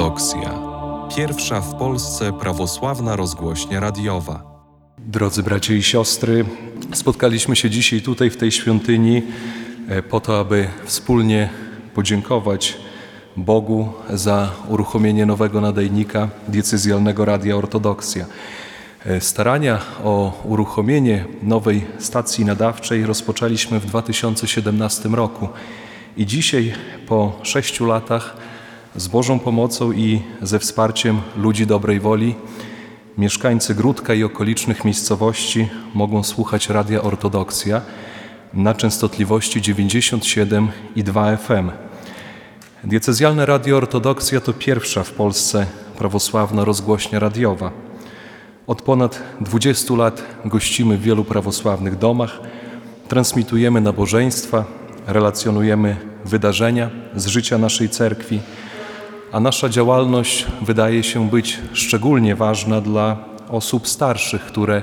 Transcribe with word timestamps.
Ortodoksja. 0.00 0.58
Pierwsza 1.16 1.60
w 1.60 1.74
Polsce 1.74 2.32
prawosławna 2.32 3.16
rozgłośnia 3.16 3.80
radiowa. 3.80 4.42
Drodzy 4.98 5.42
bracia 5.42 5.74
i 5.74 5.82
siostry, 5.82 6.44
spotkaliśmy 6.94 7.56
się 7.56 7.70
dzisiaj 7.70 8.00
tutaj 8.00 8.30
w 8.30 8.36
tej 8.36 8.52
świątyni 8.52 9.22
e, 9.88 10.02
po 10.02 10.20
to, 10.20 10.40
aby 10.40 10.68
wspólnie 10.84 11.48
podziękować 11.94 12.76
Bogu 13.36 13.88
za 14.10 14.50
uruchomienie 14.68 15.26
nowego 15.26 15.60
nadajnika 15.60 16.28
diecezjalnego 16.48 17.24
Radia 17.24 17.56
Ortodoksja. 17.56 18.26
E, 19.06 19.20
Starania 19.20 19.78
o 20.04 20.42
uruchomienie 20.44 21.24
nowej 21.42 21.86
stacji 21.98 22.44
nadawczej 22.44 23.06
rozpoczęliśmy 23.06 23.80
w 23.80 23.86
2017 23.86 25.08
roku 25.08 25.48
i 26.16 26.26
dzisiaj 26.26 26.72
po 27.06 27.38
sześciu 27.42 27.86
latach 27.86 28.39
z 28.96 29.08
Bożą 29.08 29.38
pomocą 29.38 29.92
i 29.92 30.22
ze 30.42 30.58
wsparciem 30.58 31.20
ludzi 31.36 31.66
dobrej 31.66 32.00
woli 32.00 32.34
mieszkańcy 33.18 33.74
Gródka 33.74 34.14
i 34.14 34.24
okolicznych 34.24 34.84
miejscowości 34.84 35.68
mogą 35.94 36.22
słuchać 36.22 36.68
Radia 36.68 37.02
Ortodoksja 37.02 37.80
na 38.54 38.74
częstotliwości 38.74 39.60
97,2 39.60 41.36
FM. 41.36 41.70
Diecezjalne 42.84 43.46
Radio 43.46 43.76
Ortodoksja 43.76 44.40
to 44.40 44.52
pierwsza 44.52 45.04
w 45.04 45.10
Polsce 45.10 45.66
prawosławna 45.98 46.64
rozgłośnia 46.64 47.18
radiowa. 47.18 47.70
Od 48.66 48.82
ponad 48.82 49.22
20 49.40 49.94
lat 49.94 50.22
gościmy 50.44 50.96
w 50.96 51.02
wielu 51.02 51.24
prawosławnych 51.24 51.98
domach, 51.98 52.40
transmitujemy 53.08 53.80
nabożeństwa, 53.80 54.64
relacjonujemy 55.06 55.96
wydarzenia 56.24 56.90
z 57.16 57.26
życia 57.26 57.58
naszej 57.58 57.88
cerkwi, 57.88 58.40
a 59.32 59.40
nasza 59.40 59.68
działalność 59.68 60.46
wydaje 60.62 61.02
się 61.02 61.28
być 61.28 61.58
szczególnie 61.72 62.36
ważna 62.36 62.80
dla 62.80 63.16
osób 63.48 63.88
starszych, 63.88 64.42
które 64.42 64.82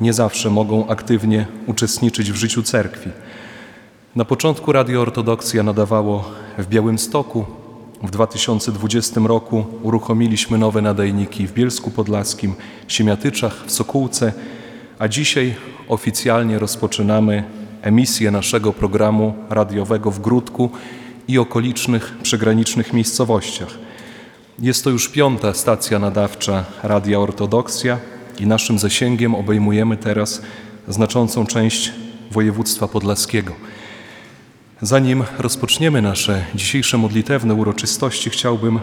nie 0.00 0.12
zawsze 0.12 0.50
mogą 0.50 0.88
aktywnie 0.88 1.46
uczestniczyć 1.66 2.32
w 2.32 2.36
życiu 2.36 2.62
cerkwi. 2.62 3.10
Na 4.16 4.24
początku 4.24 4.72
Radio 4.72 5.00
Ortodoksja 5.00 5.62
nadawało 5.62 6.24
w 6.58 6.66
Białymstoku. 6.66 7.44
W 8.02 8.10
2020 8.10 9.20
roku 9.24 9.64
uruchomiliśmy 9.82 10.58
nowe 10.58 10.82
nadajniki 10.82 11.46
w 11.46 11.52
Bielsku 11.52 11.90
Podlaskim, 11.90 12.54
Siemiatyczach, 12.88 13.64
w 13.66 13.72
Sokółce, 13.72 14.32
a 14.98 15.08
dzisiaj 15.08 15.54
oficjalnie 15.88 16.58
rozpoczynamy 16.58 17.44
emisję 17.82 18.30
naszego 18.30 18.72
programu 18.72 19.34
radiowego 19.50 20.10
w 20.10 20.20
Gródku 20.20 20.70
i 21.28 21.38
okolicznych 21.38 22.14
przygranicznych 22.22 22.92
miejscowościach. 22.92 23.78
Jest 24.58 24.84
to 24.84 24.90
już 24.90 25.08
piąta 25.08 25.54
stacja 25.54 25.98
nadawcza 25.98 26.64
Radia 26.82 27.18
Ortodoksja 27.18 27.98
i 28.40 28.46
naszym 28.46 28.78
zasięgiem 28.78 29.34
obejmujemy 29.34 29.96
teraz 29.96 30.42
znaczącą 30.88 31.46
część 31.46 31.92
województwa 32.30 32.88
podlaskiego. 32.88 33.52
Zanim 34.82 35.24
rozpoczniemy 35.38 36.02
nasze 36.02 36.44
dzisiejsze 36.54 36.98
modlitewne 36.98 37.54
uroczystości, 37.54 38.30
chciałbym 38.30 38.80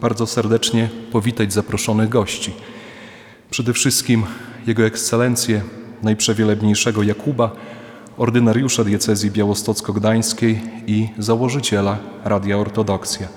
bardzo 0.00 0.26
serdecznie 0.26 0.88
powitać 1.12 1.52
zaproszonych 1.52 2.08
gości. 2.08 2.52
Przede 3.50 3.72
wszystkim 3.72 4.26
Jego 4.66 4.86
Ekscelencję 4.86 5.62
Najprzewielebniejszego 6.02 7.02
Jakuba, 7.02 7.50
ordynariusza 8.22 8.84
diecezji 8.84 9.30
białostocko-gdańskiej 9.30 10.60
i 10.86 11.08
założyciela 11.18 11.98
Radia 12.24 12.58
Ortodoksja. 12.58 13.28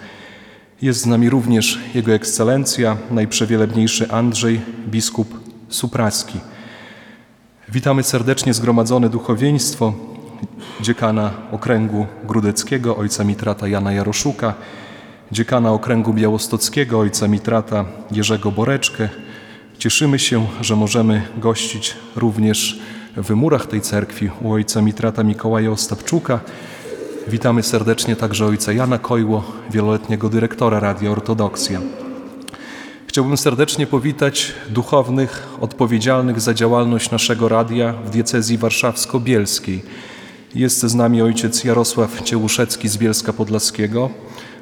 Jest 0.81 1.01
z 1.01 1.05
nami 1.05 1.29
również 1.29 1.79
Jego 1.93 2.13
Ekscelencja 2.13 2.97
Najprzewielebniejszy 3.11 4.11
Andrzej, 4.11 4.61
biskup 4.87 5.39
Supraski. 5.69 6.39
Witamy 7.69 8.03
serdecznie 8.03 8.53
zgromadzone 8.53 9.09
duchowieństwo, 9.09 9.93
dziekana 10.81 11.31
okręgu 11.51 12.05
grudeckiego, 12.23 12.97
ojca 12.97 13.23
mitrata 13.23 13.67
Jana 13.67 13.93
Jaroszuka, 13.93 14.53
dziekana 15.31 15.71
okręgu 15.71 16.13
białostockiego, 16.13 16.99
ojca 16.99 17.27
mitrata 17.27 17.85
Jerzego 18.11 18.51
Boreczkę. 18.51 19.09
Cieszymy 19.77 20.19
się, 20.19 20.47
że 20.61 20.75
możemy 20.75 21.21
gościć 21.37 21.95
również 22.15 22.79
w 23.17 23.67
tej 23.67 23.81
cerkwi 23.81 24.29
u 24.41 24.51
ojca 24.51 24.81
mitrata 24.81 25.23
Mikołaja 25.23 25.71
Ostapczuka. 25.71 26.39
Witamy 27.27 27.63
serdecznie 27.63 28.15
także 28.15 28.45
ojca 28.45 28.73
Jana 28.73 28.97
Kojło, 28.97 29.43
wieloletniego 29.71 30.29
dyrektora 30.29 30.79
Radia 30.79 31.11
Ortodoksja. 31.11 31.81
Chciałbym 33.07 33.37
serdecznie 33.37 33.87
powitać 33.87 34.53
duchownych 34.69 35.47
odpowiedzialnych 35.61 36.41
za 36.41 36.53
działalność 36.53 37.11
naszego 37.11 37.49
radia 37.49 37.93
w 37.93 38.09
diecezji 38.09 38.57
warszawsko-bielskiej. 38.57 39.81
Jest 40.55 40.79
z 40.79 40.95
nami 40.95 41.21
ojciec 41.21 41.63
Jarosław 41.63 42.21
Ciełuszecki 42.21 42.87
z 42.89 42.97
Bielska 42.97 43.33
Podlaskiego, 43.33 44.09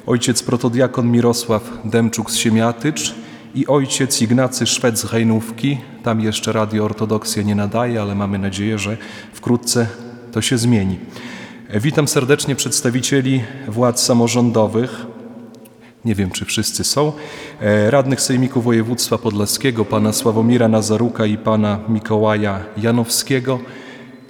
ojciec 0.06 0.42
protodiakon 0.42 1.10
Mirosław 1.10 1.70
Demczuk 1.84 2.30
z 2.30 2.36
Siemiatycz 2.36 3.14
i 3.54 3.66
ojciec 3.66 4.22
Ignacy 4.22 4.66
Szwed 4.66 4.98
z 4.98 5.04
Hajnówki. 5.04 5.78
Tam 6.04 6.20
jeszcze 6.20 6.52
Radio 6.52 6.84
Ortodoksja 6.84 7.42
nie 7.42 7.54
nadaje, 7.54 8.02
ale 8.02 8.14
mamy 8.14 8.38
nadzieję, 8.38 8.78
że 8.78 8.96
wkrótce 9.32 9.86
to 10.32 10.42
się 10.42 10.58
zmieni. 10.58 10.98
Witam 11.74 12.08
serdecznie 12.08 12.56
przedstawicieli 12.56 13.44
władz 13.68 14.02
samorządowych, 14.02 15.06
nie 16.04 16.14
wiem 16.14 16.30
czy 16.30 16.44
wszyscy 16.44 16.84
są, 16.84 17.12
e, 17.60 17.90
radnych 17.90 18.20
Sejmiku 18.20 18.62
Województwa 18.62 19.18
Podlaskiego, 19.18 19.84
pana 19.84 20.12
Sławomira 20.12 20.68
Nazaruka 20.68 21.26
i 21.26 21.38
pana 21.38 21.78
Mikołaja 21.88 22.60
Janowskiego. 22.76 23.58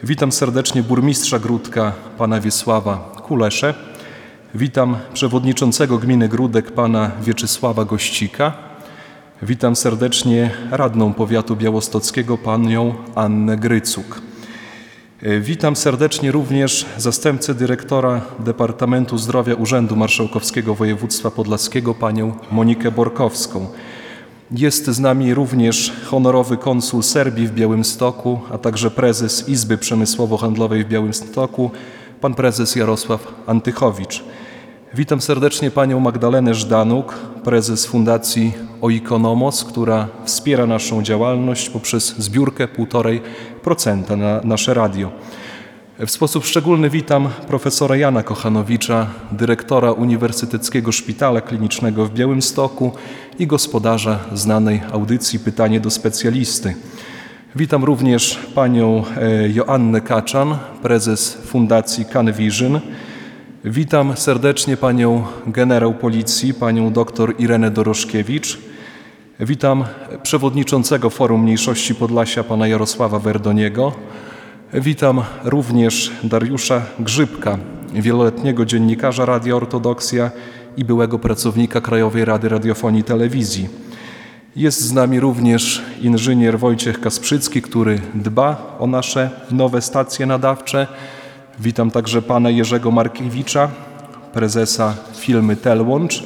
Witam 0.03 0.33
serdecznie 0.33 0.83
burmistrza 0.83 1.39
Gródka, 1.39 1.93
pana 2.19 2.41
Wiesława 2.41 2.97
Kulesze. 3.23 3.75
Witam 4.55 4.97
przewodniczącego 5.15 5.99
gminy 5.99 6.29
Gródek, 6.29 6.73
pana 6.73 7.11
Wieczysława 7.23 7.85
Gościka. 7.85 8.74
Witam 9.43 9.77
serdecznie 9.77 10.51
radną 10.71 11.15
powiatu 11.15 11.57
białostockiego, 11.57 12.39
panią 12.39 12.95
Annę 13.15 13.57
Grycuk. 13.57 14.21
E, 15.23 15.41
Witam 15.41 15.77
serdecznie 15.77 16.33
również 16.33 16.87
zastępcę 16.97 17.55
dyrektora 17.55 18.21
Departamentu 18.39 19.19
Zdrowia 19.19 19.55
Urzędu 19.55 19.97
Marszałkowskiego 19.97 20.75
Województwa 20.75 21.31
Podlaskiego, 21.31 21.95
panią 21.95 22.37
Monikę 22.51 22.91
Borkowską. 22.91 23.67
Jest 24.51 24.87
z 24.87 25.01
nami 25.01 25.35
również 25.35 25.93
honorowy 26.05 26.57
konsul 26.57 27.03
Serbii 27.03 27.47
w 27.47 27.55
Białymstoku, 27.55 28.41
a 28.53 28.59
także 28.59 28.91
prezes 28.91 29.49
Izby 29.49 29.79
Przemysłowo-Handlowej 29.79 30.85
w 30.85 30.89
Białymstoku, 30.89 31.71
pan 32.21 32.35
prezes 32.35 32.77
Jarosław 32.77 33.35
Antychowicz. 33.47 34.25
Witam 34.97 35.21
serdecznie 35.21 35.71
panią 35.71 36.01
Magdalenę 36.01 36.55
Żdanuk, 36.55 37.15
prezes 37.45 37.87
Fundacji 37.87 38.53
Oikonomos, 38.81 39.65
która 39.65 40.09
wspiera 40.25 40.67
naszą 40.67 41.03
działalność 41.03 41.71
poprzez 41.71 42.17
zbiórkę 42.19 42.67
1,5% 42.67 44.19
na 44.19 44.41
nasze 44.45 44.75
radio. 44.75 45.11
W 45.99 46.11
sposób 46.11 46.45
szczególny 46.45 46.91
witam 46.91 47.29
profesora 47.49 47.97
Jana 47.97 48.23
Kochanowicza, 48.23 49.07
dyrektora 49.33 49.93
Uniwersyteckiego 49.93 50.93
Szpitala 50.93 51.41
Klinicznego 51.41 52.07
w 52.07 52.15
Białymstoku 52.15 52.93
i 53.39 53.47
gospodarza 53.47 54.19
znanej 54.33 54.83
audycji 54.93 55.39
Pytanie 55.39 55.81
do 55.81 55.91
specjalisty. 55.91 56.75
Witam 57.57 57.85
również 57.85 58.39
panią 58.55 59.05
e, 59.17 59.49
Joannę 59.49 60.01
Kaczan, 60.01 60.57
prezes 60.83 61.35
Fundacji 61.35 62.05
CanVision. 62.05 62.81
Witam 63.67 64.17
serdecznie 64.17 64.77
panią 64.77 65.25
generał 65.47 65.95
policji, 65.95 66.55
panią 66.55 66.93
dr 66.93 67.35
Irenę 67.39 67.71
Doroszkiewicz. 67.71 68.59
Witam 69.41 69.85
przewodniczącego 70.23 71.11
Forum 71.11 71.43
Mniejszości 71.43 71.95
Podlasia, 71.95 72.45
pana 72.45 72.69
Jarosława 72.69 73.19
Werdoniego. 73.19 73.93
Witam 74.75 75.23
również 75.45 76.13
Dariusza 76.25 76.83
Grzybka, 76.99 77.59
wieloletniego 77.93 78.67
dziennikarza 78.67 79.25
Radia 79.25 79.57
Ortodoksja 79.57 80.31
i 80.77 80.85
byłego 80.85 81.19
pracownika 81.19 81.81
Krajowej 81.81 82.25
Rady 82.25 82.49
Radiofonii 82.49 83.01
i 83.01 83.05
Telewizji. 83.05 83.69
Jest 84.57 84.81
z 84.81 84.93
nami 84.93 85.21
również 85.21 85.83
inżynier 86.01 86.59
Wojciech 86.59 87.01
Kasprzycki, 87.01 87.63
który 87.63 88.01
dba 88.15 88.77
o 88.79 88.87
nasze 88.87 89.31
nowe 89.51 89.83
stacje 89.83 90.27
nadawcze. 90.27 90.87
Witam 91.59 91.91
także 91.91 92.23
pana 92.23 92.51
Jerzego 92.51 92.91
Markiewicza, 92.91 93.69
prezesa 94.33 94.95
firmy 95.17 95.57
Telłącz. 95.57 96.25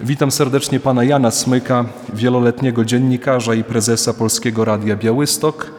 Witam 0.00 0.30
serdecznie 0.30 0.80
pana 0.80 1.04
Jana 1.04 1.30
Smyka, 1.30 1.84
wieloletniego 2.14 2.84
dziennikarza 2.84 3.54
i 3.54 3.64
prezesa 3.64 4.14
Polskiego 4.14 4.64
Radia 4.64 4.96
Białystok. 4.96 5.70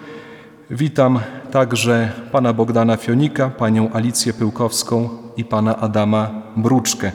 Witam 0.69 1.19
także 1.51 2.11
pana 2.31 2.53
Bogdana 2.53 2.97
Fionika, 2.97 3.49
panią 3.49 3.91
Alicję 3.93 4.33
Pyłkowską 4.33 5.09
i 5.37 5.45
pana 5.45 5.77
Adama 5.77 6.29
Bruczkę. 6.55 7.11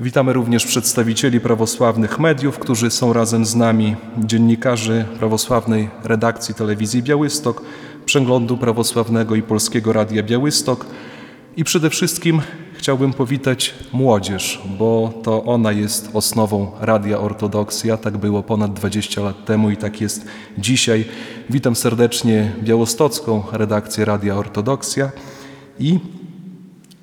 Witamy 0.00 0.32
również 0.32 0.66
przedstawicieli 0.66 1.40
prawosławnych 1.40 2.18
mediów, 2.18 2.58
którzy 2.58 2.90
są 2.90 3.12
razem 3.12 3.46
z 3.46 3.54
nami, 3.54 3.96
dziennikarzy 4.18 5.04
prawosławnej 5.18 5.90
redakcji 6.04 6.54
telewizji 6.54 7.02
Białystok, 7.02 7.62
Przeglądu 8.06 8.56
Prawosławnego 8.56 9.34
i 9.34 9.42
Polskiego 9.42 9.92
Radia 9.92 10.22
Białystok. 10.22 10.86
I 11.56 11.64
przede 11.64 11.90
wszystkim 11.90 12.42
chciałbym 12.76 13.12
powitać 13.12 13.74
młodzież, 13.92 14.62
bo 14.78 15.12
to 15.22 15.44
ona 15.44 15.72
jest 15.72 16.10
osnową 16.14 16.70
Radia 16.80 17.18
Ortodoksja. 17.18 17.96
Tak 17.96 18.16
było 18.16 18.42
ponad 18.42 18.72
20 18.72 19.20
lat 19.20 19.44
temu 19.44 19.70
i 19.70 19.76
tak 19.76 20.00
jest 20.00 20.26
dzisiaj. 20.58 21.04
Witam 21.50 21.76
serdecznie 21.76 22.52
białostocką 22.62 23.42
redakcję 23.52 24.04
Radia 24.04 24.34
Ortodoksja 24.34 25.10
i 25.78 25.98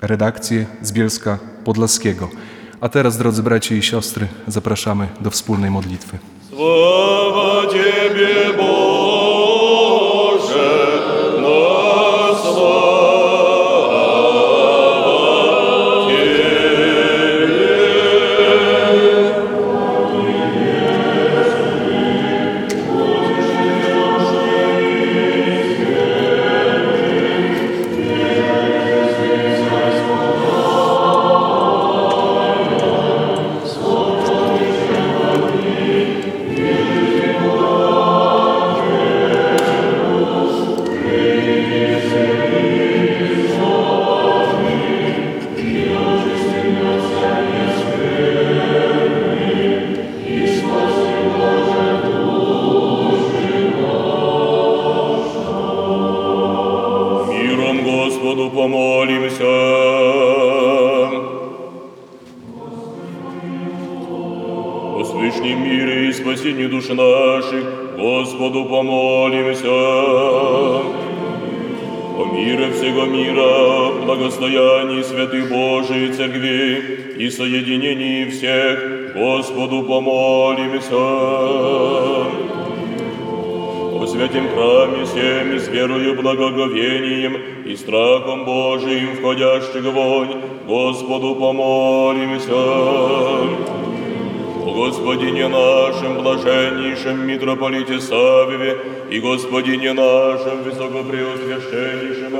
redakcję 0.02 0.66
z 0.82 0.92
Bielska 0.92 1.38
Podlaskiego. 1.64 2.28
A 2.80 2.88
teraz, 2.88 3.18
drodzy 3.18 3.42
bracia 3.42 3.74
i 3.74 3.82
siostry, 3.82 4.28
zapraszamy 4.46 5.08
do 5.20 5.30
wspólnej 5.30 5.70
modlitwy. 5.70 6.18
Sława 6.50 7.72
Ciebie, 7.72 8.56
Boże! 8.56 9.23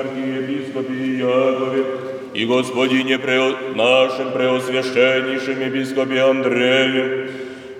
Архиепископе 0.04 0.92
Якове, 1.18 1.84
и 2.34 2.44
Господине 2.46 3.18
прео... 3.18 3.52
нашем 3.74 4.32
преосвященнейшем 4.32 5.60
епископе 5.60 6.20
Андреем, 6.20 7.30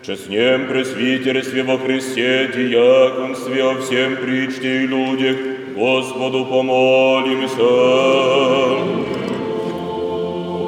честнем 0.06 0.68
пресвитерстве 0.68 1.62
во 1.62 1.78
Христе, 1.78 2.50
диаконстве 2.54 3.64
о 3.64 3.74
всем 3.80 4.16
причте 4.16 4.84
и 4.84 4.86
людях, 4.86 5.36
Господу 5.76 6.46
помолимся. 6.46 7.58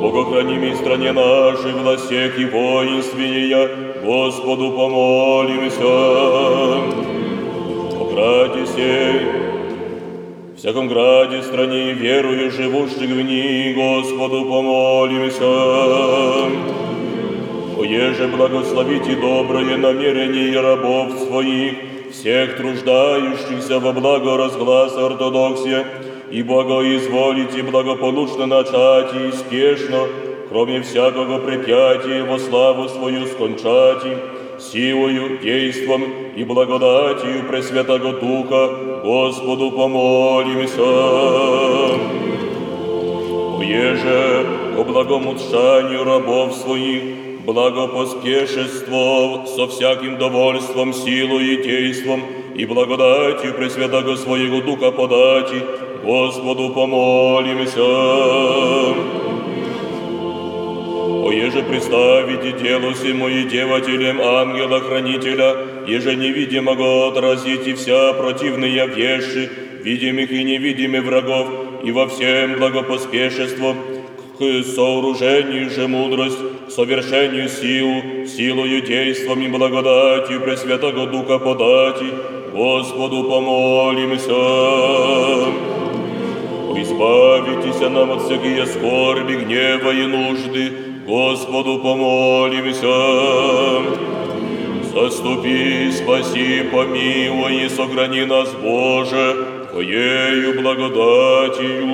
Богохранимой 0.03 0.75
стране 0.77 1.13
нашей, 1.13 1.73
властях 1.73 2.39
и 2.39 2.45
воинстве 2.45 3.69
Господу 4.03 4.73
помолимся. 4.73 5.87
Граде 8.13 8.67
сей, 8.67 9.46
всяком 10.67 10.89
граде, 10.89 11.43
стране, 11.43 11.93
верую, 11.93 12.51
живущих 12.51 13.09
в 13.09 13.21
ней, 13.21 13.73
Господу 13.73 14.47
помолимся. 14.47 15.45
О 17.79 17.85
еже 17.85 18.27
благословите 18.27 19.15
доброе 19.15 19.77
намерение 19.77 20.61
рабов 20.61 21.21
своих, 21.21 21.75
всех 22.11 22.57
труждающихся 22.57 23.79
во 23.79 23.93
благо 23.93 24.37
разгласа 24.37 25.07
ортодоксия, 25.07 25.87
и 26.33 26.43
благоизволите 26.43 27.63
благополучно 27.63 28.47
начать 28.47 29.15
и 29.15 29.31
спешно, 29.37 30.09
кроме 30.49 30.83
всякого 30.83 31.39
препятия 31.47 32.25
во 32.25 32.41
славу 32.41 32.89
свою 32.89 33.27
скончати, 33.27 34.19
силою, 34.59 35.39
действом 35.39 36.03
и 36.35 36.43
благодатью 36.43 37.45
Пресвятого 37.49 38.15
Духа 38.15 38.86
Господу 39.07 39.71
помолимся. 39.71 40.83
Еже 43.63 44.47
о 44.77 44.83
благому 44.83 45.37
тшанию 45.37 46.03
рабов 46.03 46.57
своих, 46.57 47.05
благопоспешествов 47.47 49.49
со 49.49 49.69
всяким 49.69 50.19
довольством, 50.19 50.93
силой 50.93 51.55
и 51.55 51.63
действом, 51.63 52.25
и 52.57 52.67
благодатью 52.67 53.55
Пресвятого 53.55 54.17
Своего 54.17 54.61
Духа 54.61 54.91
подати, 54.91 55.63
Господу 56.03 56.71
помолимся. 56.71 57.87
О, 61.23 61.31
еже 61.31 61.63
представите 61.63 62.59
делу 62.61 62.93
сему 62.95 63.29
и 63.29 63.45
девателем 63.45 64.21
ангела-хранителя, 64.21 65.76
еже 65.87 66.17
невидимого 66.17 67.09
отразите 67.09 67.75
вся 67.75 68.13
противные 68.15 68.87
вещи, 68.89 69.49
видимых 69.83 70.31
и 70.33 70.43
невидимых 70.43 71.05
врагов, 71.05 71.49
и 71.85 71.93
во 71.93 72.09
всем 72.09 72.59
благопоспешество, 72.59 73.77
к 74.39 74.65
сооружению 74.65 75.71
же 75.71 75.89
мудрость, 75.89 76.39
к 76.69 76.71
совершению 76.71 77.49
сил, 77.49 78.27
силою 78.27 78.83
действом 78.83 79.41
и 79.43 79.49
благодатью 79.49 80.41
Пресвятого 80.43 81.07
Духа 81.07 81.39
подати, 81.39 82.07
Господу 82.53 83.25
помолимся. 83.25 84.33
Избавитесь 86.83 87.81
нам 87.81 88.11
от 88.13 88.23
всякие 88.23 88.67
скорби, 88.67 89.37
гнева 89.37 89.91
и 89.93 90.07
нужды, 90.07 90.73
Господу 91.07 91.79
помолимся. 91.79 92.87
Заступи, 94.97 95.93
спаси, 95.93 96.63
помилуй 96.73 97.67
и 97.67 97.69
сохрани 97.69 98.25
нас, 98.25 98.49
Боже, 98.55 99.67
Твоею 99.71 100.59
благодатью. 100.59 101.87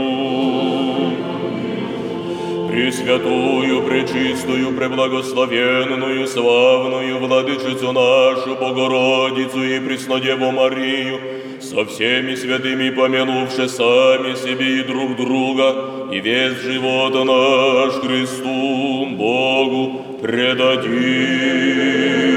Пресвятую, 2.70 3.82
пречистую, 3.82 4.76
преблагословенную, 4.76 6.28
славную 6.28 7.18
Владычицу 7.18 7.90
нашу, 7.90 8.54
Богородицу 8.54 9.64
и 9.64 9.80
Преснодеву 9.80 10.52
Марию, 10.52 11.18
со 11.60 11.84
всеми 11.84 12.36
святыми 12.36 12.90
помянувши 12.90 13.68
сами 13.68 14.36
себе 14.36 14.78
и 14.78 14.82
друг 14.84 15.16
друга, 15.16 16.08
и 16.12 16.20
весь 16.20 16.60
живот 16.60 17.14
наш 17.14 17.94
Христу, 17.94 19.06
Богу 19.16 20.18
предадим. 20.22 22.31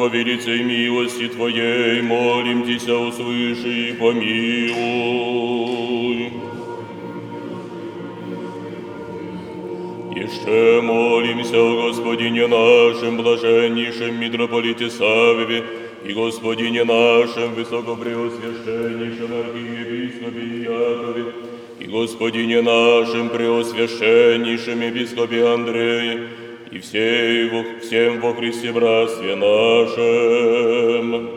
По 0.00 0.08
велицей 0.08 0.62
милости 0.62 1.28
Твоей, 1.28 2.00
молим 2.00 2.64
Тебя, 2.64 2.96
услыши 2.96 3.90
и 3.90 3.92
помилуй. 3.92 4.80
Еще 10.16 10.80
молимся 10.80 11.58
о 11.58 11.88
Господине 11.88 12.46
нашем, 12.46 13.18
блаженнейшем 13.18 14.18
митрополите 14.18 14.88
Савве, 14.88 15.64
и 16.02 16.14
Господине 16.14 16.84
нашем, 16.84 17.52
высокопреосвященнейшем 17.54 19.30
архиепископе 19.38 20.46
Якове, 20.62 21.24
и 21.78 21.84
Господине 21.84 22.62
нашем, 22.62 23.28
преосвященнейшем 23.28 24.80
епископе 24.80 25.46
Андрее, 25.46 26.28
и 26.71 26.79
всей, 26.79 27.49
во- 27.49 27.79
всем 27.81 28.19
во 28.21 28.33
Христе 28.33 28.71
братстве 28.71 29.35
нашем. 29.35 31.29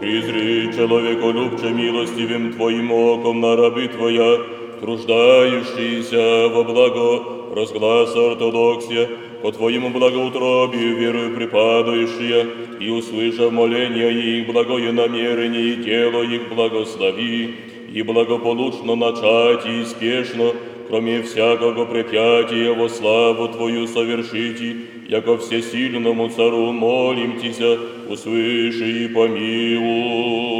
Призри, 0.00 0.70
человеколюбче 0.76 1.70
милостивым 1.70 2.52
Твоим 2.52 2.92
оком 2.92 3.40
на 3.40 3.56
рабы 3.56 3.88
Твоя, 3.88 4.38
труждающиеся 4.80 6.48
во 6.48 6.62
благо 6.64 7.54
разгласа 7.54 8.32
ортодоксия, 8.32 9.08
по 9.42 9.52
Твоему 9.52 9.90
благоутробию 9.90 10.96
верою 10.96 11.36
припадающие, 11.36 12.46
и 12.80 12.90
услыша 12.90 13.50
моления 13.50 14.08
их, 14.10 14.46
благое 14.46 14.92
намерение 14.92 15.74
и 15.74 15.84
тело 15.84 16.22
их 16.22 16.48
благослови, 16.48 17.54
и 17.92 18.02
благополучно 18.02 18.96
начать 18.96 19.66
и 19.66 19.84
спешно, 19.84 20.52
кроме 20.89 21.21
всякого 21.21 21.85
препятия 21.85 22.73
во 22.73 22.89
славу 22.89 23.47
Твою 23.47 23.87
совершите, 23.87 24.75
яко 25.07 25.37
всесильному 25.37 26.29
цару 26.29 26.71
молим 26.71 27.39
Тися, 27.39 27.77
услыши 28.09 29.05
и 29.05 29.07
помилуй. 29.07 30.59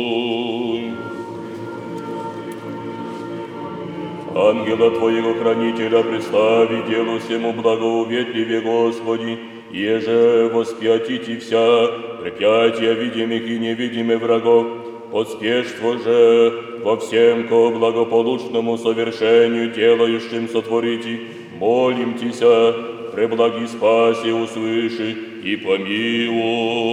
Ангела 4.35 4.91
Твоего 4.91 5.33
хранителя 5.33 6.03
представи 6.03 6.83
делу 6.87 7.19
всему 7.19 7.53
благоуветливе 7.53 8.61
Господи, 8.61 9.39
еже 9.71 10.49
воспятите 10.53 11.37
вся 11.39 11.87
препятия 12.21 12.93
видимых 12.93 13.47
и 13.47 13.57
невидимых 13.57 14.21
врагов, 14.21 14.67
поспешство 15.11 15.97
же 15.97 16.68
во 16.84 16.96
всем 16.96 17.48
ко 17.48 17.70
благополучному 17.70 18.78
совершению 18.78 19.72
делающим 19.72 20.48
сотворите, 20.48 21.20
молим 21.58 22.14
Тися, 22.18 22.74
преблаги 23.12 23.66
спаси 23.66 24.32
услыши 24.32 25.16
и 25.42 25.56
помилуй. 25.56 26.84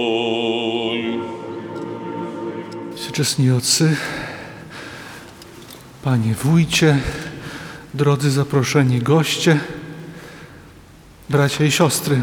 Wszechczesni 2.96 3.50
Otcy, 3.50 3.96
Panie 6.02 6.34
Wójcie, 6.34 6.98
drodzy 7.94 8.30
zaproszeni 8.30 8.98
goście, 8.98 9.60
bracia 11.30 11.64
i 11.64 11.70
siostry. 11.70 12.22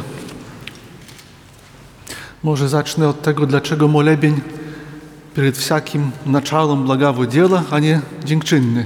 Może 2.43 2.69
zacznę 2.69 3.07
od 3.07 3.21
tego, 3.21 3.45
dlaczego 3.45 3.87
molebień 3.87 4.41
przed 5.33 5.57
всяким 5.57 6.11
началом 6.25 6.85
благого 6.85 7.27
dzieła, 7.27 7.63
a 7.71 7.79
nie 7.79 8.01
dziękczynny. 8.25 8.85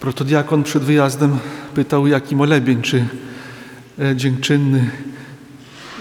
Protodiakon 0.00 0.62
przed 0.62 0.82
wyjazdem 0.82 1.38
pytał, 1.74 2.06
jaki 2.06 2.36
molebień, 2.36 2.82
czy 2.82 3.06
e, 3.98 4.16
dziękczynny 4.16 4.90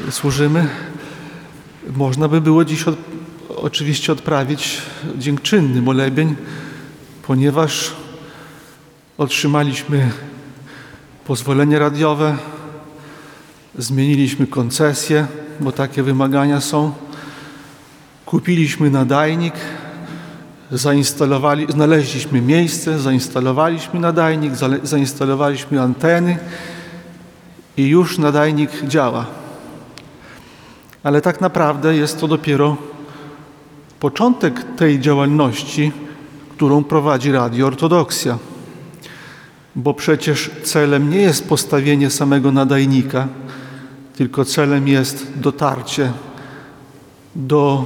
służymy. 0.09 0.67
Można 1.95 2.27
by 2.27 2.41
było 2.41 2.65
dziś 2.65 2.83
od, 2.83 2.95
oczywiście 3.49 4.11
odprawić 4.13 4.81
dziękczynny 5.17 5.81
molebień, 5.81 6.35
ponieważ 7.27 7.93
otrzymaliśmy 9.17 10.11
pozwolenie 11.25 11.79
radiowe, 11.79 12.37
zmieniliśmy 13.77 14.47
koncesję, 14.47 15.27
bo 15.59 15.71
takie 15.71 16.03
wymagania 16.03 16.61
są. 16.61 16.93
Kupiliśmy 18.32 18.90
nadajnik, 18.90 19.54
zainstalowali, 20.70 21.66
znaleźliśmy 21.68 22.40
miejsce, 22.40 22.98
zainstalowaliśmy 22.98 24.00
nadajnik, 24.00 24.52
zainstalowaliśmy 24.82 25.80
anteny 25.80 26.38
i 27.76 27.88
już 27.88 28.18
nadajnik 28.18 28.70
działa. 28.84 29.26
Ale 31.02 31.20
tak 31.20 31.40
naprawdę 31.40 31.96
jest 31.96 32.20
to 32.20 32.28
dopiero 32.28 32.76
początek 34.00 34.64
tej 34.76 35.00
działalności, 35.00 35.92
którą 36.50 36.84
prowadzi 36.84 37.32
Radio 37.32 37.66
Ortodoksja. 37.66 38.38
Bo 39.76 39.94
przecież 39.94 40.50
celem 40.64 41.10
nie 41.10 41.20
jest 41.20 41.48
postawienie 41.48 42.10
samego 42.10 42.52
nadajnika, 42.52 43.28
tylko 44.16 44.44
celem 44.44 44.88
jest 44.88 45.26
dotarcie 45.36 46.12
do 47.36 47.84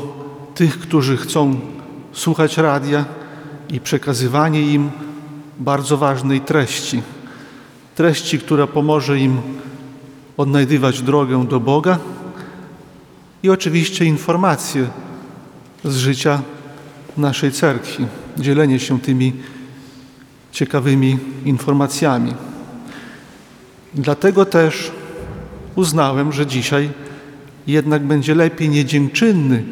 tych, 0.56 0.78
którzy 0.78 1.16
chcą 1.16 1.60
słuchać 2.12 2.56
radia 2.56 3.04
i 3.68 3.80
przekazywanie 3.80 4.62
im 4.62 4.90
bardzo 5.58 5.96
ważnej 5.96 6.40
treści. 6.40 7.02
Treści, 7.94 8.38
która 8.38 8.66
pomoże 8.66 9.18
im 9.18 9.40
odnajdywać 10.36 11.02
drogę 11.02 11.46
do 11.46 11.60
Boga 11.60 11.98
i 13.42 13.50
oczywiście 13.50 14.04
informacje 14.04 14.86
z 15.84 15.96
życia 15.96 16.42
naszej 17.16 17.52
cerkwi, 17.52 18.06
dzielenie 18.38 18.78
się 18.78 19.00
tymi 19.00 19.32
ciekawymi 20.52 21.18
informacjami. 21.44 22.34
Dlatego 23.94 24.44
też 24.44 24.92
uznałem, 25.74 26.32
że 26.32 26.46
dzisiaj 26.46 26.90
jednak 27.66 28.02
będzie 28.02 28.34
lepiej 28.34 28.68
nie 28.68 28.84
dziękczynny 28.84 29.64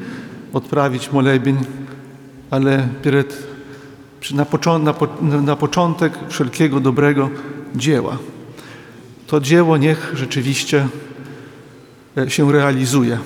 odprawić 0.54 1.12
molebień, 1.12 1.58
ale 2.50 2.88
przed, 4.20 4.32
na, 4.34 4.44
począ, 4.44 4.78
na, 4.78 4.94
na 5.40 5.56
początek 5.56 6.12
wszelkiego 6.28 6.80
dobrego 6.80 7.30
dzieła. 7.76 8.18
To 9.26 9.40
dzieło 9.40 9.76
niech 9.76 10.12
rzeczywiście 10.14 10.88
e, 12.16 12.30
się 12.30 12.52
realizuje. 12.52 13.18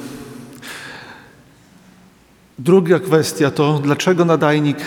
Druga 2.58 2.98
kwestia 2.98 3.50
to, 3.50 3.78
dlaczego 3.78 4.24
nadajnik 4.24 4.78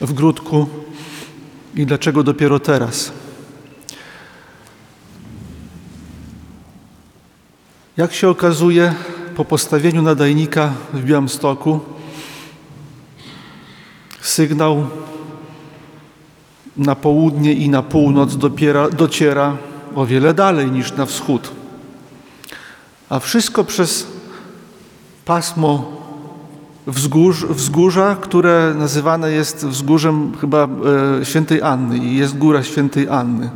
w 0.00 0.12
Grudku 0.12 0.66
i 1.74 1.86
dlaczego 1.86 2.22
dopiero 2.22 2.60
teraz? 2.60 3.12
Jak 7.96 8.12
się 8.12 8.28
okazuje, 8.28 8.94
po 9.36 9.44
postawieniu 9.44 10.02
nadajnika 10.02 10.72
w 10.92 11.04
Białymstoku 11.04 11.80
sygnał 14.20 14.86
na 16.76 16.94
południe 16.94 17.52
i 17.52 17.68
na 17.68 17.82
północ 17.82 18.36
dopiera, 18.36 18.90
dociera 18.90 19.56
o 19.94 20.06
wiele 20.06 20.34
dalej 20.34 20.70
niż 20.70 20.92
na 20.92 21.06
wschód. 21.06 21.50
A 23.08 23.18
wszystko 23.18 23.64
przez 23.64 24.06
pasmo 25.24 26.00
wzgórz, 26.86 27.44
wzgórza, 27.44 28.16
które 28.20 28.74
nazywane 28.78 29.32
jest 29.32 29.66
wzgórzem 29.66 30.32
chyba 30.40 30.68
e, 31.20 31.24
świętej 31.24 31.62
Anny 31.62 31.98
i 31.98 32.16
jest 32.16 32.38
góra 32.38 32.62
świętej 32.62 33.08
Anny. 33.08 33.50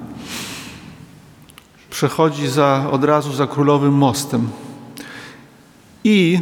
Przechodzi 1.91 2.49
za, 2.49 2.87
od 2.91 3.05
razu 3.05 3.33
za 3.33 3.47
królowym 3.47 3.93
mostem. 3.93 4.49
I 6.05 6.41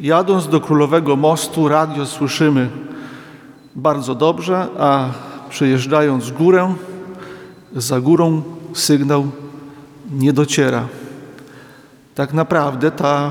jadąc 0.00 0.48
do 0.48 0.60
królowego 0.60 1.16
mostu, 1.16 1.68
radio 1.68 2.06
słyszymy 2.06 2.68
bardzo 3.76 4.14
dobrze, 4.14 4.68
a 4.78 5.08
przejeżdżając 5.50 6.30
górę, 6.30 6.74
za 7.76 8.00
górą 8.00 8.42
sygnał 8.74 9.30
nie 10.12 10.32
dociera. 10.32 10.88
Tak 12.14 12.32
naprawdę 12.32 12.90
ta, 12.90 13.30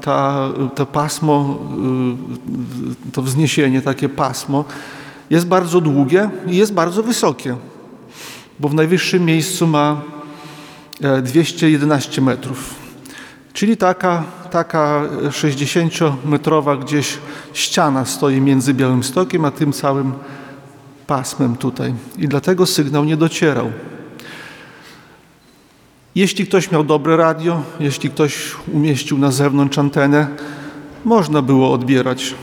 ta, 0.00 0.48
to 0.74 0.86
pasmo, 0.86 1.58
to 3.12 3.22
wzniesienie, 3.22 3.82
takie 3.82 4.08
pasmo 4.08 4.64
jest 5.30 5.46
bardzo 5.46 5.80
długie 5.80 6.30
i 6.46 6.56
jest 6.56 6.72
bardzo 6.72 7.02
wysokie, 7.02 7.56
bo 8.60 8.68
w 8.68 8.74
najwyższym 8.74 9.24
miejscu 9.24 9.66
ma 9.66 10.00
e, 11.00 11.22
211 11.22 12.22
metrów. 12.22 12.74
Czyli 13.52 13.76
taka, 13.76 14.24
taka 14.52 15.02
60-metrowa 15.28 16.78
gdzieś 16.78 17.18
ściana 17.52 18.04
stoi 18.04 18.40
między 18.40 18.74
Białymstokiem 18.74 19.44
a 19.44 19.50
tym 19.50 19.72
całym 19.72 20.12
pasmem 21.06 21.56
tutaj. 21.56 21.94
I 22.18 22.28
dlatego 22.28 22.66
sygnał 22.66 23.04
nie 23.04 23.16
docierał. 23.16 23.72
Jeśli 26.14 26.46
ktoś 26.46 26.70
miał 26.70 26.84
dobre 26.84 27.16
radio, 27.16 27.62
jeśli 27.80 28.10
ktoś 28.10 28.54
umieścił 28.72 29.18
na 29.18 29.30
zewnątrz 29.30 29.78
antenę, 29.78 30.26
można 31.04 31.42
było 31.42 31.72
odbierać, 31.72 32.34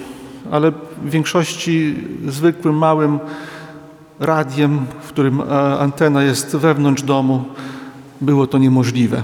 ale 0.51 0.71
w 0.71 1.09
większości 1.09 1.95
zwykłym, 2.27 2.77
małym 2.77 3.19
radiem, 4.19 4.85
w 5.01 5.07
którym 5.07 5.41
e, 5.41 5.45
antena 5.79 6.23
jest 6.23 6.55
wewnątrz 6.55 7.03
domu, 7.03 7.45
było 8.21 8.47
to 8.47 8.57
niemożliwe. 8.57 9.23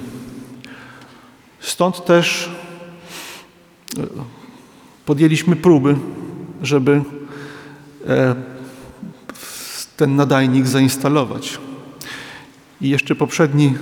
Stąd 1.59 2.05
też 2.05 2.49
podjęliśmy 5.05 5.55
próby, 5.55 5.95
żeby 6.61 7.01
e, 8.07 8.35
ten 9.97 10.15
nadajnik 10.15 10.67
zainstalować. 10.67 11.59
I 12.81 12.89
jeszcze 12.89 13.15
poprzedni 13.15 13.73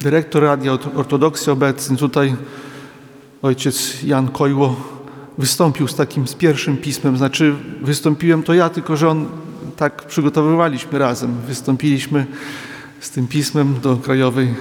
dyrektor 0.00 0.42
Radia 0.42 0.72
Ortodoksji 0.94 1.52
obecny 1.52 1.96
tutaj, 1.96 2.36
ojciec 3.42 4.02
Jan 4.02 4.28
Kojło, 4.28 4.76
wystąpił 5.38 5.88
z 5.88 5.94
takim 5.94 6.28
z 6.28 6.34
pierwszym 6.34 6.76
pismem. 6.76 7.16
Znaczy 7.16 7.54
wystąpiłem 7.82 8.42
to 8.42 8.54
ja, 8.54 8.68
tylko 8.68 8.96
że 8.96 9.08
on 9.08 9.26
tak 9.76 10.06
przygotowywaliśmy 10.06 10.98
razem. 10.98 11.36
Wystąpiliśmy 11.46 12.26
z 13.00 13.10
tym 13.10 13.28
pismem 13.28 13.74
do 13.82 13.96
Krajowej 13.96 14.54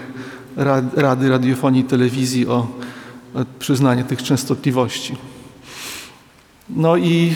Rady 0.96 1.30
Radiofonii 1.30 1.82
i 1.82 1.86
Telewizji 1.86 2.48
o 2.48 2.68
przyznanie 3.60 4.04
tych 4.04 4.24
częstotliwości. 4.24 5.16
No 6.70 6.98
i 6.98 7.34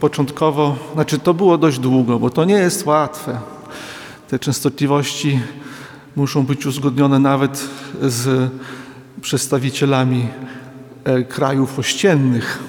początkowo, 0.00 0.76
znaczy 0.94 1.18
to 1.18 1.34
było 1.34 1.58
dość 1.58 1.78
długo, 1.78 2.18
bo 2.18 2.30
to 2.30 2.44
nie 2.44 2.54
jest 2.54 2.86
łatwe. 2.86 3.38
Te 4.28 4.38
częstotliwości 4.38 5.40
muszą 6.16 6.46
być 6.46 6.66
uzgodnione 6.66 7.18
nawet 7.18 7.68
z 8.02 8.50
przedstawicielami 9.20 10.28
e, 11.04 11.22
krajów 11.22 11.78
ościennych. 11.78 12.62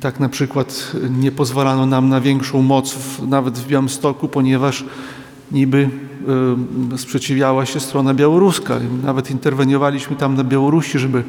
Tak 0.00 0.20
na 0.20 0.28
przykład 0.28 0.92
nie 1.10 1.32
pozwalano 1.32 1.86
nam 1.86 2.08
na 2.08 2.20
większą 2.20 2.62
moc 2.62 2.96
nawet 3.26 3.58
w 3.58 3.66
Białymstoku, 3.66 4.28
ponieważ 4.28 4.84
niby 5.52 5.90
sprzeciwiała 6.96 7.66
się 7.66 7.80
strona 7.80 8.14
białoruska. 8.14 8.74
Nawet 9.04 9.30
interweniowaliśmy 9.30 10.16
tam 10.16 10.34
na 10.34 10.44
Białorusi, 10.44 10.98
żeby 10.98 11.22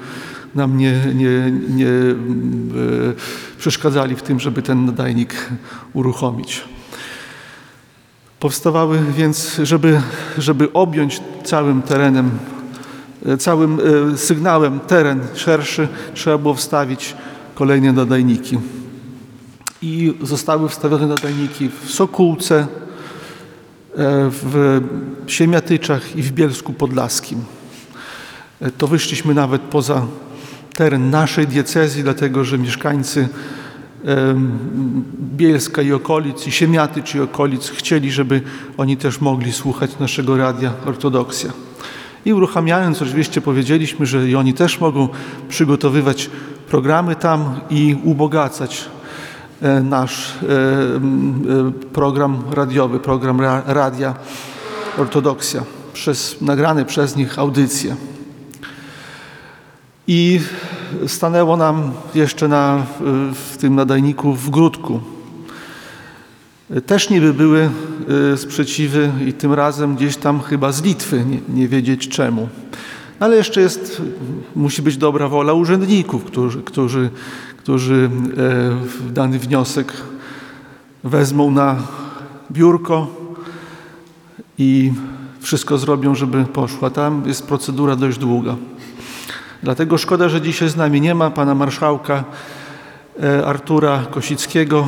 nam 0.55 0.77
nie, 0.77 0.93
nie, 1.15 1.51
nie 1.69 1.88
y, 1.88 2.15
przeszkadzali 3.57 4.15
w 4.15 4.21
tym, 4.21 4.39
żeby 4.39 4.62
ten 4.62 4.86
nadajnik 4.86 5.50
uruchomić. 5.93 6.63
Powstawały 8.39 9.00
więc, 9.17 9.60
żeby, 9.63 10.01
żeby 10.38 10.74
objąć 10.74 11.21
całym 11.43 11.81
terenem, 11.81 12.31
całym 13.39 13.79
y, 14.13 14.17
sygnałem 14.17 14.79
teren 14.79 15.19
szerszy, 15.36 15.88
trzeba 16.13 16.38
było 16.38 16.53
wstawić 16.53 17.15
kolejne 17.55 17.93
nadajniki. 17.93 18.60
I 19.81 20.13
zostały 20.21 20.69
wstawione 20.69 21.07
nadajniki 21.07 21.69
w 21.69 21.91
Sokółce, 21.91 22.67
w 23.95 24.81
Siemiatyczach 25.27 26.15
i 26.15 26.21
w 26.21 26.31
Bielsku 26.31 26.74
Podlaskim. 26.74 27.43
E, 28.61 28.72
to 28.72 28.87
wyszliśmy 28.87 29.33
nawet 29.33 29.61
poza 29.61 30.05
teren 30.75 31.09
naszej 31.09 31.48
diecezji, 31.48 32.03
dlatego 32.03 32.44
że 32.44 32.57
mieszkańcy 32.57 33.29
Bielska 35.37 35.81
i 35.81 35.94
okolic, 35.94 36.48
i 36.48 36.51
Siemiatycz 36.51 37.16
i 37.16 37.20
okolic 37.20 37.70
chcieli, 37.70 38.11
żeby 38.11 38.42
oni 38.77 38.98
też 38.98 39.22
mogli 39.22 39.51
słuchać 39.51 40.00
naszego 40.00 40.37
radia 40.37 40.74
Ortodoksja. 40.85 41.51
I 42.25 42.33
uruchamiając, 42.33 43.01
oczywiście 43.01 43.42
powiedzieliśmy, 43.42 44.05
że 44.05 44.29
i 44.29 44.35
oni 44.35 44.53
też 44.53 44.79
mogą 44.79 45.09
przygotowywać 45.50 46.29
programy 46.70 47.16
tam 47.16 47.59
i 47.70 47.96
ubogacać 48.03 48.85
e, 48.85 49.00
nasz 49.83 50.33
e, 50.35 50.45
e, 50.45 51.71
program 51.93 52.43
radiowy, 52.51 53.00
program 53.00 53.41
radia 53.65 54.15
Ortodoksja 54.97 55.63
przez 55.93 56.41
nagrane 56.41 56.85
przez 56.85 57.15
nich 57.15 57.39
audycje. 57.39 57.95
I 60.07 60.39
stanęło 61.07 61.57
nam 61.57 61.91
jeszcze 62.15 62.47
na, 62.47 62.85
w 63.33 63.57
tym 63.59 63.75
nadajniku 63.75 64.33
w 64.33 64.50
Grudku. 64.50 65.00
Też 66.85 67.09
niby 67.09 67.33
były 67.33 67.69
sprzeciwy 68.35 69.11
i 69.27 69.33
tym 69.33 69.53
razem 69.53 69.95
gdzieś 69.95 70.17
tam 70.17 70.41
chyba 70.41 70.71
z 70.71 70.83
Litwy, 70.83 71.25
nie, 71.25 71.61
nie 71.61 71.67
wiedzieć 71.67 72.07
czemu. 72.07 72.50
Ale 73.22 73.36
jeszcze 73.36 73.62
jest, 73.62 74.01
musi 74.55 74.81
być 74.81 74.98
dobra 74.98 75.27
wola 75.27 75.53
urzędników, 75.53 76.24
którzy, 76.24 76.62
którzy, 76.64 77.10
którzy 77.57 78.10
e, 79.07 79.14
dany 79.14 79.40
wniosek 79.40 79.94
wezmą 81.03 81.51
na 81.51 81.75
biurko 82.51 83.07
i 84.57 84.94
wszystko 85.40 85.77
zrobią, 85.77 86.16
żeby 86.16 86.46
poszła. 86.46 86.90
Tam 86.90 87.24
jest 87.25 87.48
procedura 87.48 87.96
dość 87.96 88.18
długa. 88.18 88.55
Dlatego 89.64 89.98
szkoda, 89.98 90.29
że 90.29 90.42
dzisiaj 90.42 90.70
z 90.70 90.75
nami 90.75 91.01
nie 91.01 91.16
ma 91.16 91.29
pana 91.29 91.55
marszałka 91.55 92.24
e, 93.24 93.46
Artura 93.46 94.03
Kosickiego, 94.12 94.88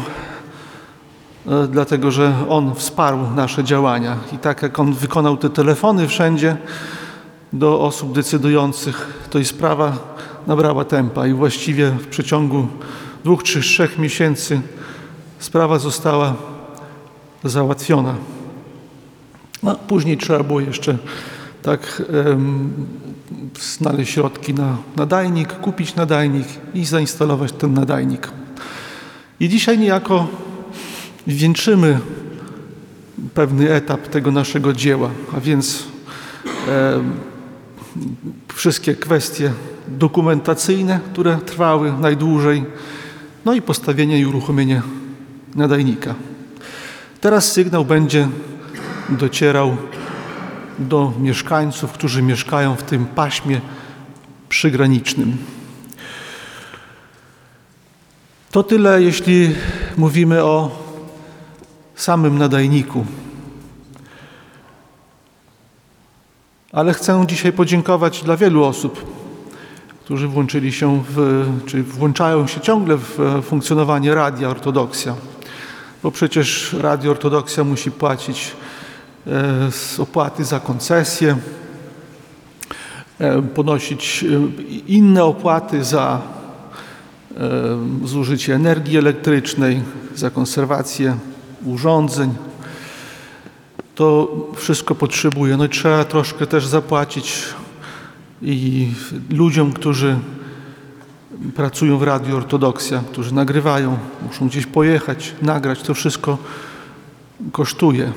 e, 1.48 1.68
dlatego 1.68 2.12
że 2.12 2.34
on 2.50 2.76
wsparł 2.76 3.20
nasze 3.36 3.64
działania. 3.64 4.18
I 4.32 4.38
tak 4.38 4.62
jak 4.62 4.80
on 4.80 4.94
wykonał 4.94 5.38
te 5.38 5.50
telefony 5.50 6.08
wszędzie, 6.08 6.58
do 7.54 7.82
osób 7.82 8.14
decydujących, 8.14 9.28
to 9.30 9.40
i 9.40 9.46
sprawa 9.46 9.98
nabrała 10.48 10.86
tempa 10.86 11.28
i 11.28 11.34
właściwie 11.34 11.90
w 11.90 12.08
przeciągu 12.08 12.68
dwóch 13.24 13.44
czy 13.44 13.62
trzech 13.62 13.98
miesięcy 14.00 14.62
sprawa 15.40 15.80
została 15.80 16.36
załatwiona. 17.44 18.16
No, 19.64 19.76
później 19.76 20.18
trzeba 20.18 20.44
było 20.44 20.60
jeszcze 20.60 20.98
tak 21.62 22.02
znaleźć 23.62 24.12
środki 24.12 24.54
na 24.54 24.78
nadajnik, 24.96 25.54
kupić 25.54 25.96
nadajnik 25.96 26.48
i 26.74 26.86
zainstalować 26.86 27.52
ten 27.52 27.74
nadajnik. 27.74 28.32
I 29.40 29.50
dzisiaj 29.50 29.80
niejako 29.80 30.28
wieńczymy 31.28 32.00
pewny 33.34 33.74
etap 33.74 34.08
tego 34.08 34.32
naszego 34.32 34.74
dzieła, 34.74 35.10
a 35.38 35.40
więc 35.40 35.84
wszystkie 38.54 38.96
kwestie 38.96 39.54
dokumentacyjne, 39.88 41.00
które 41.12 41.38
trwały 41.38 41.94
najdłużej, 42.00 42.64
no 43.46 43.54
i 43.54 43.62
postawienie 43.62 44.20
i 44.20 44.26
uruchomienie 44.26 44.82
nadajnika. 45.56 46.16
Teraz 47.22 47.52
sygnał 47.52 47.86
będzie 47.86 48.28
docierał 49.10 49.78
do 50.80 51.14
mieszkańców, 51.20 51.92
którzy 51.92 52.22
mieszkają 52.22 52.76
w 52.76 52.84
tym 52.84 53.06
paśmie 53.06 53.62
przygranicznym. 54.50 55.38
To 58.52 58.64
tyle, 58.64 59.04
jeśli 59.04 59.56
mówimy 59.98 60.44
o 60.44 60.84
samym 61.96 62.38
nadajniku. 62.38 63.06
Ale 66.74 66.94
chcę 66.94 67.26
dzisiaj 67.28 67.54
podziękować 67.54 68.24
dla 68.24 68.38
wielu 68.38 68.64
osób, 68.64 69.06
którzy 70.06 70.28
włączyli 70.28 70.72
się 70.72 71.04
w, 71.10 71.46
czy 71.66 71.84
włączają 71.84 72.48
się 72.48 72.62
ciągle 72.62 72.98
w 72.98 73.42
funkcjonowanie 73.44 74.16
Radia 74.16 74.50
Ortodoksja. 74.50 75.16
Bo 76.04 76.12
przecież 76.12 76.76
Radio 76.80 77.12
Ortodoksja 77.12 77.64
musi 77.64 77.92
płacić 77.92 78.52
e, 79.28 80.02
opłaty 80.02 80.44
za 80.44 80.60
koncesję, 80.60 81.38
e, 83.20 83.42
ponosić 83.42 84.24
e, 84.24 84.28
inne 84.88 85.24
opłaty 85.24 85.84
za 85.84 86.22
zużycie 88.04 88.56
energii 88.56 88.98
elektrycznej, 88.98 89.82
za 90.16 90.30
konserwację 90.30 91.18
urządzeń, 91.66 92.34
to 93.96 94.36
wszystko 94.56 94.96
potrzebuje. 94.96 95.58
No 95.58 95.66
i 95.66 95.70
trzeba 95.70 96.06
troszkę 96.06 96.48
też 96.48 96.68
zapłacić 96.68 97.44
i 98.42 98.92
ludziom, 99.30 99.74
którzy 99.74 100.20
pracują 101.56 101.98
w 101.98 102.04
Radiu 102.04 102.38
Ortodoksja, 102.38 103.04
którzy 103.12 103.34
nagrywają, 103.34 103.98
muszą 104.28 104.48
gdzieś 104.48 104.66
pojechać, 104.66 105.34
nagrać, 105.42 105.82
to 105.82 105.94
wszystko 105.94 106.38
kosztuje. 107.52 108.12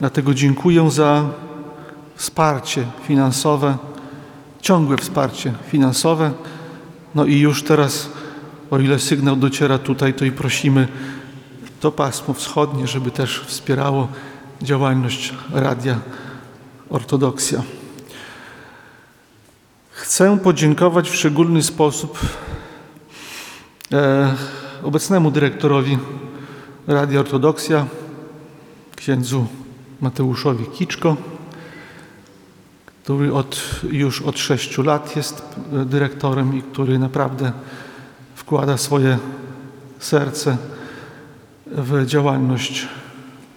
Dlatego 0.00 0.34
dziękuję 0.34 0.90
za 0.90 1.24
wsparcie 2.14 2.84
finansowe, 3.06 3.76
ciągłe 4.60 4.96
wsparcie 4.96 5.52
finansowe. 5.68 6.32
No 7.14 7.24
i 7.24 7.38
już 7.38 7.62
teraz, 7.62 8.08
o 8.70 8.78
ile 8.78 8.98
sygnał 8.98 9.36
dociera 9.36 9.78
tutaj, 9.78 10.14
to 10.14 10.24
i 10.24 10.32
prosimy 10.32 10.88
to 11.80 11.92
pasmo 11.92 12.34
wschodnie, 12.34 12.86
żeby 12.86 13.10
też 13.10 13.40
wspierało 13.46 14.08
działalność 14.62 15.34
Radia 15.52 15.98
Ortodoksja. 16.90 17.62
Chcę 19.90 20.38
podziękować 20.38 21.10
w 21.10 21.14
szczególny 21.14 21.62
sposób 21.62 22.18
e, 23.92 24.34
obecnemu 24.82 25.30
dyrektorowi 25.30 25.98
Radia 26.86 27.20
Ortodoksja, 27.20 27.86
księdzu 28.96 29.46
Mateuszowi 30.00 30.66
Kiczko, 30.66 31.16
który 33.02 33.32
od, 33.32 33.62
już 33.90 34.22
od 34.22 34.38
sześciu 34.38 34.82
lat 34.82 35.16
jest 35.16 35.42
e, 35.72 35.84
dyrektorem 35.84 36.58
i 36.58 36.62
który 36.62 36.98
naprawdę 36.98 37.52
wkłada 38.34 38.76
swoje 38.76 39.18
serce 39.98 40.56
w 41.66 42.06
działalność 42.06 42.88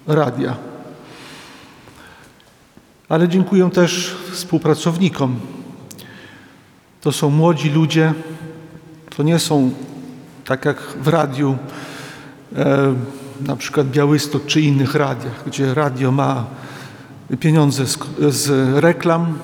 radia. 0.07 0.57
Ale 3.09 3.29
dziękuję 3.29 3.69
też 3.69 4.15
współpracownikom. 4.31 5.39
To 7.01 7.11
są 7.11 7.29
młodzi 7.29 7.69
ludzie, 7.69 8.13
to 9.15 9.23
nie 9.23 9.39
są 9.39 9.71
tak 10.45 10.65
jak 10.65 10.81
w 10.81 11.07
radiu, 11.07 11.57
e, 12.55 12.93
na 13.41 13.55
przykład 13.55 13.87
Białystok 13.87 14.45
czy 14.45 14.61
innych 14.61 14.95
radiach, 14.95 15.43
gdzie 15.47 15.73
radio 15.73 16.11
ma 16.11 16.45
pieniądze 17.39 17.87
z, 17.87 17.97
z 18.29 18.75
reklam 18.83 19.39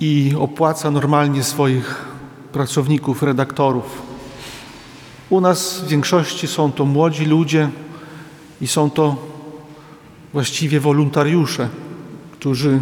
i 0.00 0.34
opłaca 0.38 0.90
normalnie 0.90 1.42
swoich 1.42 2.04
pracowników, 2.52 3.22
redaktorów. 3.22 4.02
U 5.30 5.40
nas 5.40 5.80
w 5.80 5.88
większości 5.88 6.46
są 6.46 6.72
to 6.72 6.84
młodzi 6.84 7.24
ludzie 7.24 7.68
i 8.60 8.66
są 8.66 8.90
to 8.90 9.16
właściwie 10.32 10.80
wolontariusze, 10.80 11.68
którzy 12.40 12.80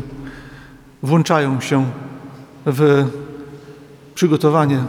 włączają 1.03 1.61
się 1.61 1.91
w 2.67 3.07
przygotowanie 4.15 4.85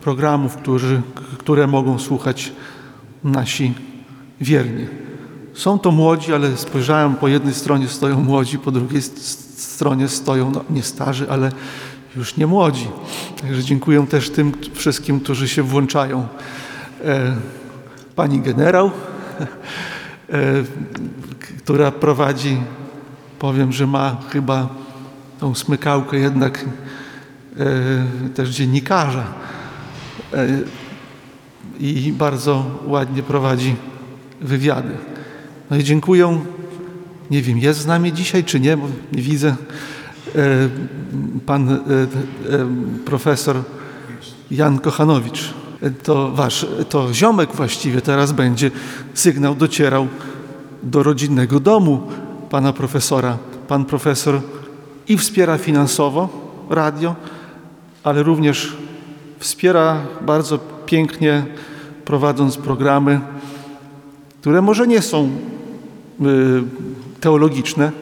programów, 0.00 0.56
którzy, 0.56 1.02
które 1.38 1.66
mogą 1.66 1.98
słuchać 1.98 2.52
nasi 3.24 3.74
wierni. 4.40 4.86
Są 5.54 5.78
to 5.78 5.90
młodzi, 5.90 6.34
ale 6.34 6.56
spojrzałem, 6.56 7.14
po 7.14 7.28
jednej 7.28 7.54
stronie 7.54 7.88
stoją 7.88 8.20
młodzi, 8.20 8.58
po 8.58 8.70
drugiej 8.70 9.02
stronie 9.56 10.08
stoją 10.08 10.50
no, 10.50 10.64
nie 10.70 10.82
starzy, 10.82 11.30
ale 11.30 11.52
już 12.16 12.36
nie 12.36 12.46
młodzi. 12.46 12.88
Także 13.40 13.64
dziękuję 13.64 14.06
też 14.06 14.30
tym 14.30 14.52
wszystkim, 14.72 15.20
którzy 15.20 15.48
się 15.48 15.62
włączają. 15.62 16.26
E, 17.04 17.36
pani 18.16 18.40
generał, 18.40 18.90
e, 18.90 20.64
która 21.64 21.90
prowadzi, 21.90 22.58
powiem, 23.38 23.72
że 23.72 23.86
ma 23.86 24.16
chyba 24.30 24.68
tą 25.40 25.54
smykałkę 25.54 26.16
jednak 26.16 26.64
e, 27.56 27.64
też 28.34 28.48
dziennikarza 28.48 29.24
i 31.80 32.12
bardzo 32.18 32.64
ładnie 32.86 33.22
prowadzi 33.22 33.76
wywiady. 34.40 34.94
No 35.70 35.76
i 35.76 35.84
dziękuję. 35.84 36.40
Nie 37.30 37.42
wiem, 37.42 37.58
jest 37.58 37.80
z 37.80 37.86
nami 37.86 38.12
dzisiaj, 38.12 38.44
czy 38.44 38.60
nie, 38.60 38.76
bo 38.76 38.88
nie 39.12 39.22
widzę. 39.22 39.56
Pan 41.46 41.78
profesor 43.04 43.56
Jan 44.50 44.78
Kochanowicz. 44.78 45.54
To 46.02 46.30
wasz, 46.30 46.66
to 46.88 47.14
ziomek 47.14 47.52
właściwie 47.54 48.00
teraz 48.00 48.32
będzie. 48.32 48.70
Sygnał 49.14 49.54
docierał 49.54 50.08
do 50.82 51.02
rodzinnego 51.02 51.60
domu 51.60 52.08
pana 52.50 52.72
profesora. 52.72 53.38
Pan 53.68 53.84
profesor 53.84 54.40
i 55.08 55.18
wspiera 55.18 55.58
finansowo 55.58 56.28
radio, 56.70 57.14
ale 58.04 58.22
również 58.22 58.76
wspiera 59.38 60.00
bardzo 60.20 60.58
pięknie, 60.86 61.46
prowadząc 62.04 62.56
programy, 62.56 63.20
które 64.40 64.62
może 64.62 64.86
nie 64.86 65.02
są 65.02 65.24
y, 65.26 65.30
teologiczne, 67.20 67.92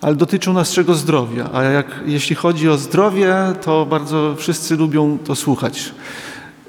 ale 0.00 0.14
dotyczą 0.14 0.52
naszego 0.52 0.94
zdrowia. 0.94 1.50
A 1.52 1.62
jak, 1.62 1.86
jeśli 2.06 2.36
chodzi 2.36 2.68
o 2.68 2.76
zdrowie, 2.76 3.36
to 3.62 3.86
bardzo 3.86 4.34
wszyscy 4.36 4.76
lubią 4.76 5.18
to 5.24 5.36
słuchać. 5.36 5.92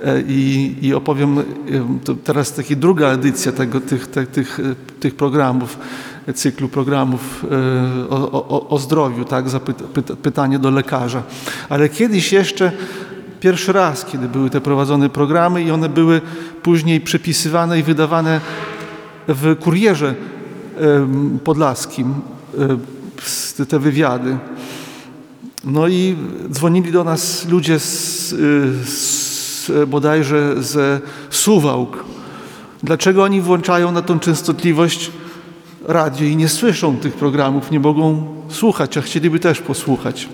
E, 0.06 0.22
I, 0.28 0.76
i 0.82 0.94
opowiem 0.94 1.44
teraz 2.24 2.54
taka 2.54 2.76
druga 2.76 3.08
edycja 3.08 3.52
tego, 3.52 3.82
tych, 3.82 4.08
tych, 4.08 4.28
tych, 4.28 4.60
tych 5.00 5.16
programów, 5.16 5.78
cyklu 6.34 6.70
programów 6.70 7.46
e, 8.06 8.10
o, 8.10 8.32
o, 8.32 8.70
o 8.70 8.78
zdrowiu, 8.78 9.26
tak, 9.26 9.50
Zapyta, 9.50 9.84
pytanie 10.22 10.60
do 10.60 10.72
lekarza. 10.72 11.24
Ale 11.70 11.90
kiedyś 11.90 12.32
jeszcze 12.32 12.72
pierwszy 13.40 13.74
raz, 13.74 14.06
kiedy 14.06 14.28
były 14.28 14.50
te 14.50 14.62
prowadzone 14.62 15.10
programy 15.10 15.64
i 15.64 15.72
one 15.72 15.90
były 15.90 16.22
później 16.64 17.02
przepisywane 17.02 17.80
i 17.80 17.84
wydawane 17.84 18.42
w 19.28 19.56
kurierze 19.60 20.16
podlaskim, 21.44 22.14
te 23.70 23.80
wywiady. 23.80 24.38
No 25.64 25.88
i 25.88 26.16
dzwonili 26.50 26.92
do 26.92 27.04
nas 27.04 27.48
ludzie 27.48 27.80
z, 27.80 28.30
z 28.90 29.15
bodajże 29.88 30.64
ze 30.64 31.02
Suwałk. 31.30 32.04
Dlaczego 32.84 33.24
oni 33.24 33.42
włączają 33.42 33.92
na 33.92 34.02
tą 34.02 34.20
częstotliwość 34.20 35.12
radio 35.88 36.28
i 36.28 36.36
nie 36.36 36.50
słyszą 36.50 36.98
tych 36.98 37.14
programów, 37.14 37.72
nie 37.72 37.80
mogą 37.80 38.28
słuchać, 38.50 38.98
a 38.98 39.02
chcieliby 39.02 39.40
też 39.40 39.62
posłuchać. 39.62 40.30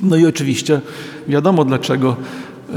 No 0.00 0.16
i 0.16 0.26
oczywiście 0.26 0.80
wiadomo 1.28 1.64
dlaczego 1.64 2.16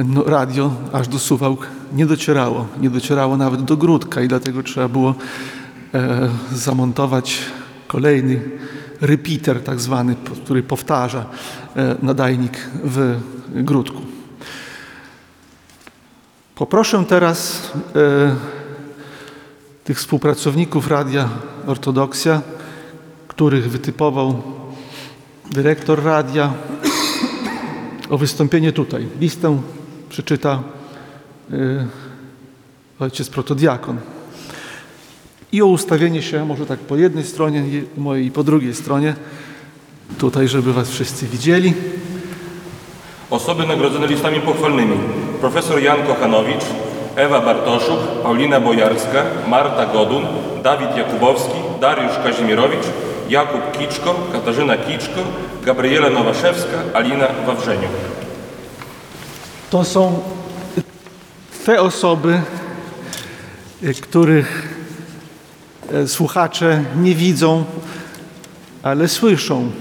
no, 0.06 0.24
radio 0.24 0.72
aż 0.94 1.08
do 1.08 1.20
Suwałk 1.20 1.68
nie 1.94 2.06
docierało. 2.06 2.68
Nie 2.82 2.90
docierało 2.90 3.38
nawet 3.38 3.64
do 3.64 3.78
Gródka 3.78 4.22
i 4.22 4.28
dlatego 4.28 4.64
trzeba 4.64 4.88
było 4.88 5.16
e, 5.94 6.30
zamontować 6.54 7.40
kolejny 7.88 8.42
repeater 9.02 9.64
tak 9.64 9.80
zwany, 9.80 10.16
który 10.44 10.64
powtarza 10.64 11.26
e, 11.76 11.96
nadajnik 12.02 12.58
w 12.84 13.20
Gródku. 13.56 14.17
Poproszę 16.58 17.04
teraz 17.08 17.72
e, 17.96 18.36
tych 19.84 19.98
współpracowników 19.98 20.88
Radia 20.88 21.30
Ortodoksja, 21.68 22.42
których 23.28 23.70
wytypował 23.72 24.42
dyrektor 25.52 26.04
radia, 26.04 26.54
o 28.10 28.18
wystąpienie 28.18 28.72
tutaj. 28.72 29.08
Listę 29.20 29.62
przeczyta 30.10 30.64
y, 31.52 31.88
ojciec 33.00 33.30
protodiakon. 33.30 33.98
I 35.52 35.62
o 35.62 35.66
ustawienie 35.66 36.22
się 36.22 36.46
może 36.46 36.66
tak 36.66 36.80
po 36.80 36.96
jednej 36.96 37.24
stronie 37.24 37.64
mojej 37.98 38.26
i 38.26 38.32
po 38.32 38.44
drugiej 38.44 38.76
stronie, 38.76 39.16
tutaj, 40.18 40.48
żeby 40.48 40.74
was 40.74 40.90
wszyscy 40.90 41.28
widzieli. 41.28 41.74
Osoby 43.30 43.68
nagrodzone 43.68 44.08
listami 44.08 44.40
pochwalnymi. 44.40 44.98
Profesor 45.42 45.80
Jan 45.80 46.04
Kochanowicz, 46.08 46.64
Ewa 47.16 47.42
Bartoszuk, 47.42 48.00
Paulina 48.24 48.60
Bojarska, 48.60 49.24
Marta 49.48 49.86
Godun, 49.86 50.26
Dawid 50.64 50.98
Jakubowski, 50.98 51.60
Dariusz 51.82 52.16
Kazimierowicz, 52.24 52.86
Jakub 53.30 53.78
Kiczko, 53.78 54.16
Katarzyna 54.32 54.78
Kiczko, 54.78 55.22
Gabriela 55.66 56.10
Nowaszewska, 56.10 56.78
Alina 56.94 57.28
Wawrzeniu. 57.46 57.88
To 59.70 59.84
są 59.84 60.20
te 61.66 61.82
osoby, 61.82 62.42
y, 63.84 63.94
których 63.94 64.78
e, 65.94 66.08
słuchacze 66.08 66.84
nie 66.96 67.16
widzą, 67.16 67.66
ale 68.84 69.08
słyszą. 69.08 69.72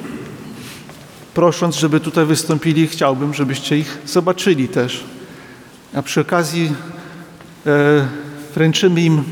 Prosząc, 1.36 1.76
żeby 1.76 2.00
tutaj 2.00 2.26
wystąpili, 2.26 2.86
chciałbym, 2.86 3.34
żebyście 3.34 3.78
ich 3.78 3.98
zobaczyli 4.06 4.68
też. 4.68 5.04
A 5.94 6.02
przy 6.02 6.20
okazji 6.20 6.72
e, 7.66 8.06
wręczymy 8.54 9.02
im 9.02 9.24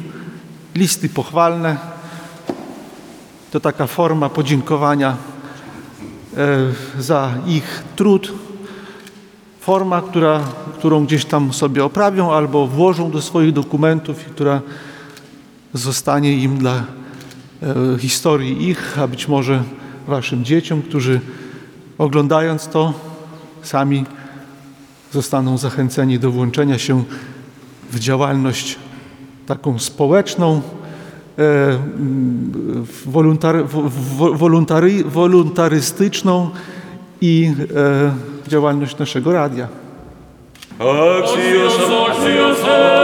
listy 0.75 1.09
pochwalne. 1.09 1.77
To 3.51 3.61
taka 3.61 3.87
forma 3.87 4.29
podziękowania 4.29 5.17
e, 6.37 6.47
za 6.99 7.35
ich 7.47 7.83
trud. 7.97 8.33
Forma, 9.61 10.03
która, 10.03 10.40
którą 10.79 11.07
gdzieś 11.07 11.25
tam 11.25 11.53
sobie 11.53 11.85
oprawią 11.85 12.33
albo 12.33 12.67
włożą 12.67 13.11
do 13.11 13.23
swoich 13.23 13.53
dokumentów 13.53 14.27
i 14.27 14.31
która 14.31 14.61
zostanie 15.75 16.37
im 16.37 16.59
dla 16.59 16.75
e, 16.75 17.99
historii 17.99 18.69
ich, 18.69 18.99
a 18.99 19.09
być 19.09 19.29
może 19.29 19.62
waszym 20.07 20.45
dzieciom, 20.45 20.83
którzy 20.83 21.21
oglądając 21.99 22.69
to 22.69 22.93
sami 23.63 24.05
zostaną 25.13 25.59
zachęceni 25.59 26.19
do 26.19 26.31
włączenia 26.31 26.79
się 26.79 27.05
w 27.91 27.99
działalność 27.99 28.79
taką 29.47 29.79
społeczną, 29.79 30.63
e, 31.39 31.79
woluntary, 33.07 33.65
woluntary, 34.35 35.05
wolontarystyczną 35.05 36.51
i 37.21 37.53
e, 37.77 38.49
działalność 38.49 38.99
naszego 38.99 39.33
radia. 39.33 39.69
Axios. 40.79 41.79
Axios. 42.09 43.04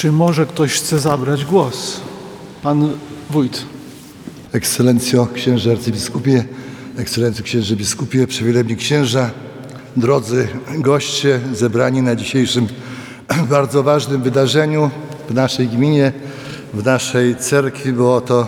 Czy 0.00 0.12
może 0.12 0.46
ktoś 0.46 0.72
chce 0.72 0.98
zabrać 0.98 1.44
głos? 1.44 2.00
Pan 2.62 2.92
wójt. 3.30 3.62
Ekscelencjo 4.52 5.28
księże 5.34 5.70
arcybiskupie, 5.70 6.44
ekscelencjo 6.96 7.44
księże 7.44 7.76
biskupie, 7.76 8.26
przywilebni 8.26 8.76
księża, 8.76 9.30
drodzy 9.96 10.48
goście 10.78 11.40
zebrani 11.52 12.02
na 12.02 12.16
dzisiejszym 12.16 12.66
bardzo 13.50 13.82
ważnym 13.82 14.22
wydarzeniu 14.22 14.90
w 15.28 15.34
naszej 15.34 15.68
gminie, 15.68 16.12
w 16.74 16.84
naszej 16.84 17.36
cerkwi, 17.36 17.92
bo 17.92 18.20
to 18.20 18.46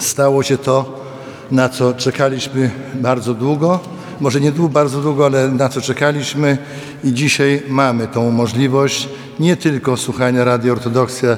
stało 0.00 0.42
się 0.42 0.58
to, 0.58 1.04
na 1.50 1.68
co 1.68 1.94
czekaliśmy 1.94 2.70
bardzo 2.94 3.34
długo. 3.34 3.80
Może 4.20 4.40
nie 4.40 4.52
długo, 4.52 4.72
bardzo 4.72 5.00
długo, 5.00 5.26
ale 5.26 5.48
na 5.48 5.68
co 5.68 5.80
czekaliśmy 5.80 6.58
i 7.04 7.12
dzisiaj 7.12 7.62
mamy 7.68 8.08
tą 8.08 8.30
możliwość 8.30 9.08
nie 9.42 9.56
tylko 9.56 9.96
słuchania 9.96 10.44
Radio 10.44 10.72
Ortodoksja 10.72 11.36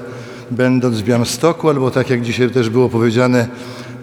będąc 0.50 1.00
w 1.00 1.02
Białymstoku, 1.02 1.68
albo 1.68 1.90
tak 1.90 2.10
jak 2.10 2.22
dzisiaj 2.22 2.50
też 2.50 2.70
było 2.70 2.88
powiedziane, 2.88 3.48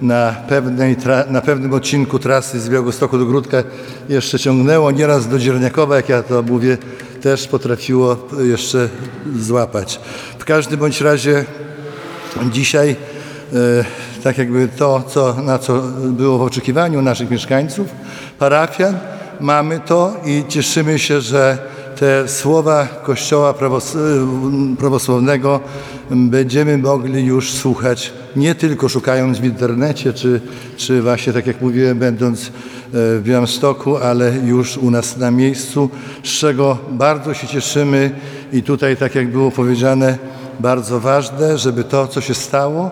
na, 0.02 0.36
pewnej 0.48 0.98
na 1.30 1.42
pewnym 1.42 1.74
odcinku 1.74 2.20
trasy 2.20 2.60
z 2.60 2.70
Białegostoku 2.70 3.18
do 3.18 3.26
Gródka 3.26 3.64
jeszcze 4.10 4.40
ciągnęło, 4.40 4.92
nieraz 4.92 5.28
do 5.28 5.40
Dzierniakowa, 5.40 5.96
jak 5.96 6.10
ja 6.10 6.24
to 6.24 6.42
mówię, 6.42 6.78
też 7.22 7.48
potrafiło 7.48 8.28
jeszcze 8.44 8.90
złapać. 9.36 10.00
W 10.40 10.46
każdym 10.46 10.80
bądź 10.80 11.02
razie 11.02 11.46
Dzisiaj 12.52 12.90
e, 12.90 13.84
tak 14.24 14.38
jakby 14.38 14.68
to, 14.68 15.04
co, 15.08 15.34
na 15.34 15.60
co 15.60 15.82
było 16.04 16.38
w 16.38 16.42
oczekiwaniu 16.42 17.02
naszych 17.02 17.32
mieszkańców, 17.32 17.88
parafian, 18.40 18.98
mamy 19.40 19.80
to 19.80 20.14
i 20.26 20.44
cieszymy 20.48 21.00
się, 21.00 21.22
że 21.22 21.58
te 22.02 22.28
słowa 22.28 22.88
Kościoła 23.04 23.50
e, 23.50 23.56
prawosławnego 24.78 25.60
będziemy 26.12 26.78
mogli 26.78 27.26
już 27.26 27.52
słuchać 27.52 28.14
nie 28.36 28.56
tylko 28.56 28.90
szukając 28.90 29.40
w 29.40 29.44
internecie, 29.44 30.14
czy, 30.14 30.42
czy 30.78 31.02
właśnie 31.02 31.34
tak 31.34 31.48
jak 31.48 31.62
mówiłem, 31.62 32.00
będąc 32.00 32.48
e, 32.48 32.50
w 32.92 33.22
Białymstoku, 33.24 33.98
ale 33.98 34.34
już 34.46 34.78
u 34.78 34.92
nas 34.92 35.18
na 35.18 35.32
miejscu, 35.32 35.90
z 36.24 36.28
czego 36.28 36.78
bardzo 36.92 37.34
się 37.34 37.48
cieszymy 37.48 38.12
i 38.54 38.64
tutaj 38.64 38.98
tak 38.98 39.16
jak 39.16 39.32
było 39.32 39.52
powiedziane, 39.52 40.18
bardzo 40.60 41.00
ważne, 41.00 41.58
żeby 41.58 41.84
to, 41.84 42.08
co 42.08 42.22
się 42.22 42.34
stało, 42.34 42.92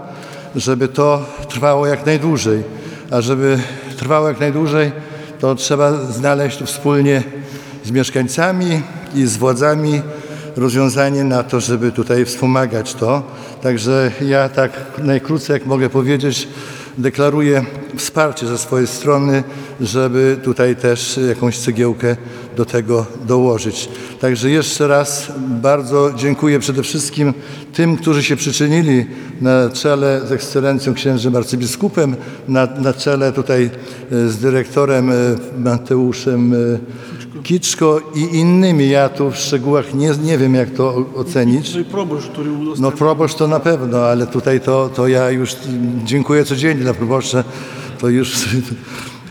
żeby 0.55 0.87
to 0.87 1.25
trwało 1.47 1.87
jak 1.87 2.05
najdłużej. 2.05 2.63
A 3.11 3.21
żeby 3.21 3.59
trwało 3.97 4.27
jak 4.27 4.39
najdłużej, 4.39 4.91
to 5.39 5.55
trzeba 5.55 5.93
znaleźć 5.93 6.63
wspólnie 6.63 7.23
z 7.85 7.91
mieszkańcami 7.91 8.81
i 9.15 9.25
z 9.25 9.37
władzami 9.37 10.01
rozwiązanie 10.55 11.23
na 11.23 11.43
to, 11.43 11.59
żeby 11.59 11.91
tutaj 11.91 12.25
wspomagać 12.25 12.93
to. 12.93 13.23
Także 13.61 14.11
ja 14.21 14.49
tak 14.49 14.71
najkrócej, 15.03 15.53
jak 15.53 15.65
mogę 15.65 15.89
powiedzieć, 15.89 16.47
deklaruję 16.97 17.65
wsparcie 17.97 18.47
ze 18.47 18.57
swojej 18.57 18.87
strony, 18.87 19.43
żeby 19.81 20.37
tutaj 20.43 20.75
też 20.75 21.19
jakąś 21.29 21.57
cegiełkę 21.57 22.15
do 22.57 22.65
tego 22.65 23.05
dołożyć. 23.27 23.89
Także 24.19 24.49
jeszcze 24.49 24.87
raz 24.87 25.31
bardzo 25.61 26.11
dziękuję 26.15 26.59
przede 26.59 26.83
wszystkim 26.83 27.33
tym, 27.73 27.97
którzy 27.97 28.23
się 28.23 28.35
przyczynili 28.35 29.05
na 29.41 29.69
czele 29.69 30.21
z 30.27 30.31
ekscelencją 30.31 30.93
księżem 30.93 31.35
arcybiskupem, 31.35 32.15
na, 32.47 32.65
na 32.65 32.93
czele 32.93 33.31
tutaj 33.31 33.69
e, 34.11 34.29
z 34.29 34.37
dyrektorem 34.37 35.11
e, 35.11 35.13
Mateuszem 35.57 36.53
e, 36.53 36.57
Kiczko 37.43 38.01
i 38.15 38.19
innymi. 38.37 38.89
Ja 38.89 39.09
tu 39.09 39.31
w 39.31 39.35
szczegółach 39.35 39.93
nie, 39.93 40.11
nie 40.23 40.37
wiem, 40.37 40.55
jak 40.55 40.69
to 40.69 41.05
ocenić. 41.15 41.71
Czyli 41.71 41.85
proboszcz, 41.85 42.27
który 42.27 42.49
No 42.51 42.57
udostępnił. 42.59 42.97
proboszcz 42.97 43.35
to 43.35 43.47
na 43.47 43.59
pewno, 43.59 43.97
ale 43.97 44.27
tutaj 44.27 44.61
to, 44.61 44.89
to 44.95 45.07
ja 45.07 45.29
już 45.29 45.55
dziękuję 46.03 46.45
codziennie 46.45 46.83
dla 46.83 46.93
proboszcza. 46.93 47.43
To 47.99 48.09
już... 48.09 48.33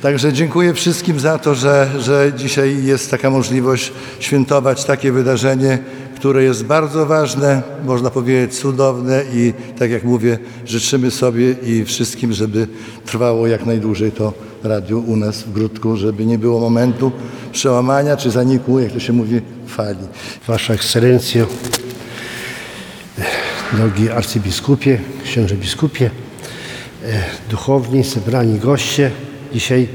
Także 0.03 0.33
dziękuję 0.33 0.75
wszystkim 0.75 1.21
za 1.21 1.39
to, 1.39 1.55
że, 1.55 1.91
że 2.01 2.33
dzisiaj 2.37 2.85
jest 2.85 3.11
taka 3.11 3.31
możliwość 3.31 3.93
świętować 4.21 4.85
takie 4.85 5.13
wydarzenie, 5.13 5.79
które 6.19 6.43
jest 6.43 6.65
bardzo 6.65 7.07
ważne, 7.07 7.63
można 7.85 8.11
powiedzieć 8.11 8.59
cudowne 8.59 9.23
i 9.35 9.53
tak 9.79 9.91
jak 9.91 10.05
mówię, 10.05 10.39
życzymy 10.67 11.11
sobie 11.11 11.53
i 11.53 11.85
wszystkim, 11.85 12.33
żeby 12.33 12.69
trwało 13.07 13.47
jak 13.47 13.67
najdłużej 13.67 14.13
to 14.13 14.33
radio 14.63 14.99
u 14.99 15.17
nas 15.17 15.43
w 15.43 15.53
Grudku, 15.53 15.97
żeby 15.97 16.27
nie 16.27 16.39
było 16.39 16.61
momentu 16.61 17.13
przełamania 17.53 18.17
czy 18.17 18.31
zaniku, 18.31 18.81
jak 18.81 18.93
to 18.93 19.01
się 19.01 19.13
mówi, 19.13 19.41
fali. 19.67 20.07
Wasza 20.47 20.75
Ekscelencjo, 20.75 21.47
drogi 23.73 24.11
arcybiskupie, 24.11 25.01
księże 25.25 25.55
biskupie, 25.55 26.11
e, 27.05 27.25
duchowni, 27.51 28.05
zebrani 28.05 28.59
goście. 28.59 29.11
Dzisiaj 29.53 29.89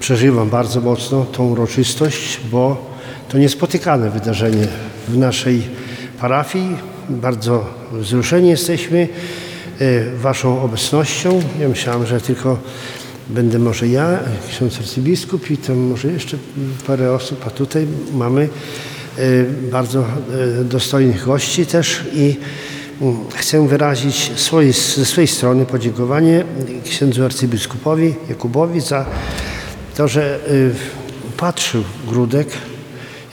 przeżywam 0.00 0.50
bardzo 0.50 0.80
mocno 0.80 1.24
tą 1.24 1.48
uroczystość, 1.48 2.40
bo 2.50 2.90
to 3.28 3.38
niespotykane 3.38 4.10
wydarzenie 4.10 4.91
w 5.08 5.18
naszej 5.18 5.62
parafii. 6.20 6.76
Bardzo 7.08 7.66
wzruszeni 7.92 8.48
jesteśmy 8.48 9.08
e, 9.78 10.16
Waszą 10.16 10.62
obecnością. 10.62 11.42
Ja 11.60 11.68
myślałem, 11.68 12.06
że 12.06 12.20
tylko 12.20 12.58
będę 13.28 13.58
może 13.58 13.88
ja, 13.88 14.18
ksiądz 14.48 14.78
arcybiskup 14.78 15.50
i 15.50 15.56
tam 15.56 15.76
może 15.76 16.12
jeszcze 16.12 16.36
parę 16.86 17.12
osób, 17.12 17.46
a 17.46 17.50
tutaj 17.50 17.86
mamy 18.12 18.48
e, 19.18 19.44
bardzo 19.70 20.04
e, 20.60 20.64
dostojnych 20.64 21.24
gości 21.24 21.66
też 21.66 22.04
i 22.14 22.36
mm, 23.00 23.16
chcę 23.34 23.68
wyrazić 23.68 24.32
swojej, 24.36 24.72
ze 24.72 25.04
swojej 25.04 25.28
strony 25.28 25.66
podziękowanie 25.66 26.44
księdzu 26.84 27.24
arcybiskupowi 27.24 28.14
Jakubowi 28.28 28.80
za 28.80 29.06
to, 29.96 30.08
że 30.08 30.40
patrzył 31.36 31.84
Grudek 32.08 32.48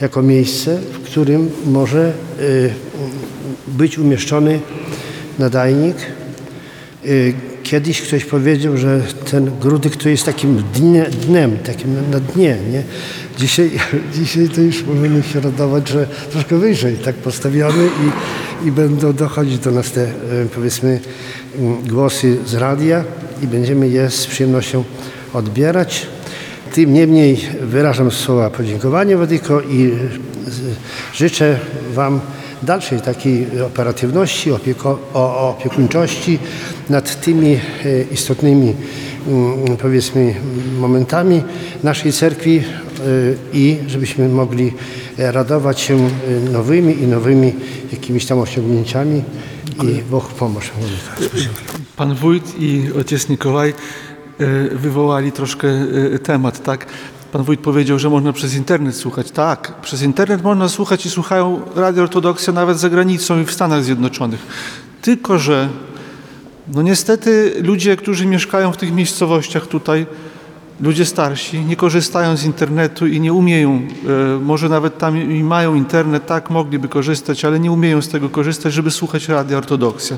jako 0.00 0.22
miejsce, 0.22 0.78
w 0.92 0.99
którym 1.10 1.50
może 1.66 2.12
y, 2.40 2.70
być 3.68 3.98
umieszczony 3.98 4.60
nadajnik. 5.38 5.96
Y, 7.06 7.34
Kiedyś 7.62 8.02
ktoś 8.02 8.24
powiedział, 8.24 8.76
że 8.76 9.00
ten 9.30 9.50
Grudek 9.60 9.96
to 9.96 10.08
jest 10.08 10.24
takim 10.24 10.62
dnie, 10.74 11.06
dnem, 11.26 11.58
takim 11.58 11.94
na- 12.10 12.20
dnie. 12.20 12.56
Nie? 12.72 12.82
Dzisiaj, 13.38 13.70
dzisiaj 14.18 14.48
to 14.48 14.60
już 14.60 14.84
możemy 14.84 15.22
się 15.22 15.40
radować, 15.40 15.88
że 15.88 16.06
troszkę 16.32 16.58
wyżej 16.58 16.96
tak 16.96 17.14
postawiamy 17.14 17.88
i, 18.64 18.68
i 18.68 18.72
będą 18.72 19.12
dochodzić 19.12 19.58
do 19.58 19.70
nas 19.70 19.92
te 19.92 20.04
y, 20.04 20.08
powiedzmy 20.54 21.00
mm, 21.58 21.82
głosy 21.88 22.36
z 22.46 22.54
radia 22.54 23.04
i 23.42 23.46
będziemy 23.46 23.88
je 23.88 24.10
z 24.10 24.26
przyjemnością 24.26 24.84
odbierać. 25.32 26.06
Tym 26.74 26.92
niemniej 26.92 27.40
wyrażam 27.60 28.10
słowa 28.10 28.50
podziękowania 28.50 29.18
Wadyko 29.18 29.60
i 29.60 29.92
życzę 31.14 31.58
Wam 31.94 32.20
dalszej 32.62 33.00
takiej 33.00 33.62
operatywności, 33.62 34.52
opieko, 34.52 34.98
o, 35.14 35.48
opiekuńczości 35.48 36.38
nad 36.90 37.20
tymi 37.20 37.52
e, 37.52 37.58
istotnymi 38.12 38.74
mm, 39.28 39.76
powiedzmy 39.76 40.34
momentami 40.78 41.42
naszej 41.82 42.12
cerkwi 42.12 42.58
e, 42.58 42.62
i 43.52 43.78
żebyśmy 43.86 44.28
mogli 44.28 44.72
radować 45.18 45.80
się 45.80 45.96
e, 45.96 46.50
nowymi 46.50 47.02
i 47.02 47.06
nowymi 47.06 47.52
jakimiś 47.92 48.26
tam 48.26 48.38
osiągnięciami 48.38 49.22
i 49.82 50.02
Bóg 50.10 50.28
pomoże. 50.28 50.70
Pan 51.96 52.14
wójt 52.14 52.54
i 52.58 52.82
ojciec 52.98 53.28
Mikołaj 53.28 53.70
e, 53.70 53.74
wywołali 54.76 55.32
troszkę 55.32 55.68
temat, 56.22 56.62
tak? 56.62 56.86
Pan 57.32 57.42
wójt 57.42 57.60
powiedział, 57.60 57.98
że 57.98 58.10
można 58.10 58.32
przez 58.32 58.54
internet 58.54 58.96
słuchać. 58.96 59.30
Tak, 59.30 59.80
przez 59.82 60.02
internet 60.02 60.42
można 60.42 60.68
słuchać 60.68 61.06
i 61.06 61.10
słuchają 61.10 61.60
Radio 61.76 62.02
Ortodoksja 62.02 62.52
nawet 62.52 62.78
za 62.78 62.90
granicą 62.90 63.40
i 63.40 63.44
w 63.44 63.52
Stanach 63.52 63.84
Zjednoczonych. 63.84 64.40
Tylko, 65.02 65.38
że 65.38 65.68
no 66.74 66.82
niestety 66.82 67.54
ludzie, 67.62 67.96
którzy 67.96 68.26
mieszkają 68.26 68.72
w 68.72 68.76
tych 68.76 68.92
miejscowościach 68.92 69.66
tutaj, 69.66 70.06
ludzie 70.82 71.04
starsi, 71.04 71.60
nie 71.60 71.76
korzystają 71.76 72.36
z 72.36 72.44
internetu 72.44 73.06
i 73.06 73.20
nie 73.20 73.32
umieją, 73.32 73.82
e, 74.36 74.38
może 74.38 74.68
nawet 74.68 74.98
tam 74.98 75.32
i 75.32 75.44
mają 75.44 75.74
internet, 75.74 76.26
tak, 76.26 76.50
mogliby 76.50 76.88
korzystać, 76.88 77.44
ale 77.44 77.60
nie 77.60 77.72
umieją 77.72 78.02
z 78.02 78.08
tego 78.08 78.28
korzystać, 78.28 78.72
żeby 78.72 78.90
słuchać 78.90 79.28
Radia 79.28 79.58
Ortodoksja. 79.58 80.16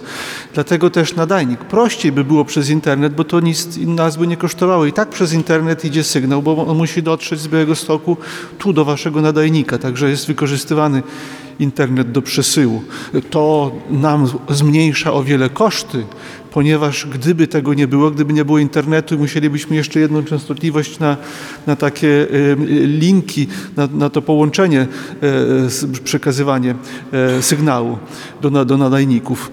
Dlatego 0.54 0.90
też 0.90 1.16
nadajnik. 1.16 1.60
Prościej 1.60 2.12
by 2.12 2.24
było 2.24 2.44
przez 2.44 2.70
internet, 2.70 3.14
bo 3.14 3.24
to 3.24 3.40
nic 3.40 3.76
nas 3.76 4.16
by 4.16 4.26
nie 4.26 4.36
kosztowało. 4.36 4.86
I 4.86 4.92
tak 4.92 5.08
przez 5.08 5.32
internet 5.32 5.84
idzie 5.84 6.04
sygnał, 6.04 6.42
bo 6.42 6.66
on 6.66 6.76
musi 6.76 7.02
dotrzeć 7.02 7.40
z 7.40 7.48
Białego 7.48 7.74
Stoku 7.74 8.16
tu 8.58 8.72
do 8.72 8.84
waszego 8.84 9.20
nadajnika, 9.20 9.78
także 9.78 10.10
jest 10.10 10.26
wykorzystywany 10.26 11.02
internet 11.58 12.12
do 12.12 12.22
przesyłu. 12.22 12.82
To 13.30 13.72
nam 13.90 14.28
zmniejsza 14.48 15.12
o 15.12 15.22
wiele 15.22 15.50
koszty, 15.50 16.04
ponieważ 16.52 17.06
gdyby 17.06 17.46
tego 17.46 17.74
nie 17.74 17.88
było, 17.88 18.10
gdyby 18.10 18.32
nie 18.32 18.44
było 18.44 18.58
internetu, 18.58 19.18
musielibyśmy 19.18 19.76
jeszcze 19.76 20.00
jedną 20.00 20.24
częstotliwość 20.24 20.98
na, 20.98 21.16
na 21.66 21.76
takie 21.76 22.08
y, 22.08 22.56
linki, 22.86 23.46
na, 23.76 23.86
na 23.86 24.10
to 24.10 24.22
połączenie, 24.22 24.86
y, 25.92 26.02
przekazywanie 26.04 26.74
y, 27.38 27.42
sygnału 27.42 27.98
do, 28.40 28.64
do 28.64 28.76
nadajników. 28.76 29.50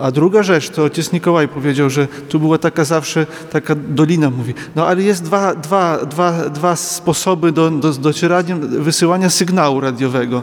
A 0.00 0.10
druga 0.10 0.42
rzecz, 0.42 0.70
to 0.70 0.82
ojciec 0.82 1.12
Mikołaj 1.12 1.48
powiedział, 1.48 1.90
że 1.90 2.08
tu 2.28 2.40
była 2.40 2.58
taka 2.58 2.84
zawsze, 2.84 3.26
taka 3.52 3.74
dolina 3.74 4.30
mówi, 4.30 4.54
no 4.76 4.86
ale 4.86 5.02
jest 5.02 5.24
dwa, 5.24 5.54
dwa, 5.54 6.06
dwa, 6.06 6.48
dwa 6.48 6.76
sposoby 6.76 7.52
do, 7.52 7.70
do 7.70 7.92
docierania, 7.92 8.56
wysyłania 8.56 9.30
sygnału 9.30 9.80
radiowego. 9.80 10.42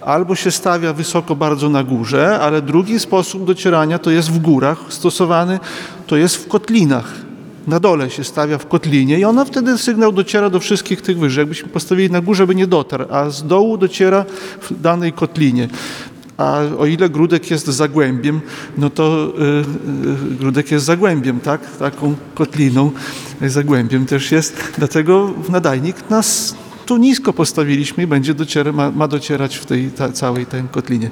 Albo 0.00 0.25
się 0.34 0.50
stawia 0.50 0.92
wysoko 0.92 1.36
bardzo 1.36 1.68
na 1.68 1.84
górze, 1.84 2.40
ale 2.40 2.62
drugi 2.62 3.00
sposób 3.00 3.44
docierania 3.44 3.98
to 3.98 4.10
jest 4.10 4.30
w 4.30 4.38
górach 4.38 4.78
stosowany, 4.88 5.60
to 6.06 6.16
jest 6.16 6.36
w 6.36 6.48
kotlinach. 6.48 7.12
Na 7.66 7.80
dole 7.80 8.10
się 8.10 8.24
stawia 8.24 8.58
w 8.58 8.68
kotlinie 8.68 9.18
i 9.18 9.24
ona 9.24 9.44
wtedy 9.44 9.78
sygnał 9.78 10.12
dociera 10.12 10.50
do 10.50 10.60
wszystkich 10.60 11.02
tych 11.02 11.18
wyżej. 11.18 11.42
Jakbyśmy 11.42 11.68
postawili 11.68 12.10
na 12.10 12.20
górze, 12.20 12.46
by 12.46 12.54
nie 12.54 12.66
dotarł, 12.66 13.04
a 13.10 13.30
z 13.30 13.46
dołu 13.46 13.78
dociera 13.78 14.24
w 14.60 14.80
danej 14.80 15.12
kotlinie. 15.12 15.68
A 16.36 16.60
o 16.78 16.86
ile 16.86 17.08
Grudek 17.08 17.50
jest 17.50 17.66
zagłębiem, 17.66 18.40
no 18.78 18.90
to 18.90 19.32
y, 19.38 20.32
y, 20.32 20.34
Grudek 20.34 20.70
jest 20.70 20.86
zagłębiem, 20.86 21.40
tak? 21.40 21.76
Taką 21.78 22.14
kotliną, 22.34 22.90
zagłębiem 23.46 24.06
też 24.06 24.32
jest. 24.32 24.72
Dlatego 24.78 25.30
nadajnik 25.48 26.10
nas 26.10 26.54
tu 26.86 26.96
nisko 26.96 27.32
postawiliśmy 27.32 28.04
i 28.04 28.06
będzie 28.06 28.34
ma, 28.72 28.90
ma 28.90 29.08
docierać 29.08 29.56
w 29.56 29.66
tej 29.66 29.90
ta, 29.90 30.12
całej 30.12 30.46
tej 30.46 30.62
kotlinie. 30.68 31.10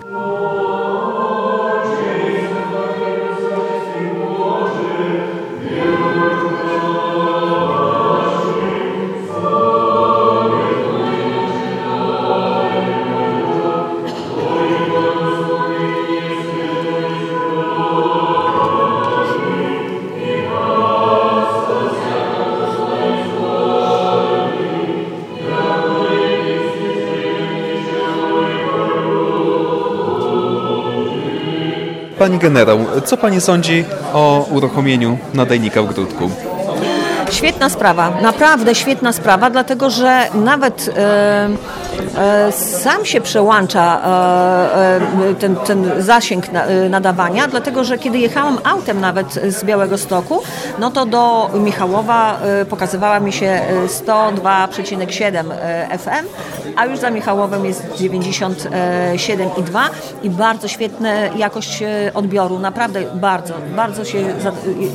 Pani 32.24 32.38
generał, 32.38 32.78
co 33.04 33.16
pani 33.16 33.40
sądzi 33.40 33.84
o 34.12 34.46
uruchomieniu 34.50 35.18
nadajnika 35.34 35.82
w 35.82 35.94
Grudku? 35.94 36.30
Świetna 37.34 37.68
sprawa, 37.68 38.10
naprawdę 38.22 38.74
świetna 38.74 39.12
sprawa, 39.12 39.50
dlatego 39.50 39.90
że 39.90 40.28
nawet 40.34 40.90
e, 40.96 41.48
e, 42.18 42.52
sam 42.52 43.04
się 43.04 43.20
przełącza 43.20 44.00
e, 44.00 45.30
e, 45.30 45.34
ten, 45.34 45.56
ten 45.56 45.90
zasięg 45.98 46.52
na, 46.52 46.64
e, 46.64 46.88
nadawania, 46.88 47.48
dlatego 47.48 47.84
że 47.84 47.98
kiedy 47.98 48.18
jechałam 48.18 48.58
autem 48.64 49.00
nawet 49.00 49.32
z 49.32 49.64
Białego 49.64 49.98
Stoku, 49.98 50.42
no 50.78 50.90
to 50.90 51.06
do 51.06 51.50
Michałowa 51.54 52.38
e, 52.42 52.64
pokazywała 52.64 53.20
mi 53.20 53.32
się 53.32 53.46
e, 53.46 53.86
102,7 53.86 55.52
e, 55.52 55.98
FM, 55.98 56.26
a 56.76 56.86
już 56.86 56.98
za 56.98 57.10
Michałowem 57.10 57.64
jest 57.64 57.82
97,2 57.82 59.80
i 60.22 60.30
bardzo 60.30 60.68
świetna 60.68 61.10
jakość 61.36 61.82
odbioru, 62.14 62.58
naprawdę 62.58 63.02
bardzo, 63.14 63.54
bardzo 63.76 64.04
się 64.04 64.34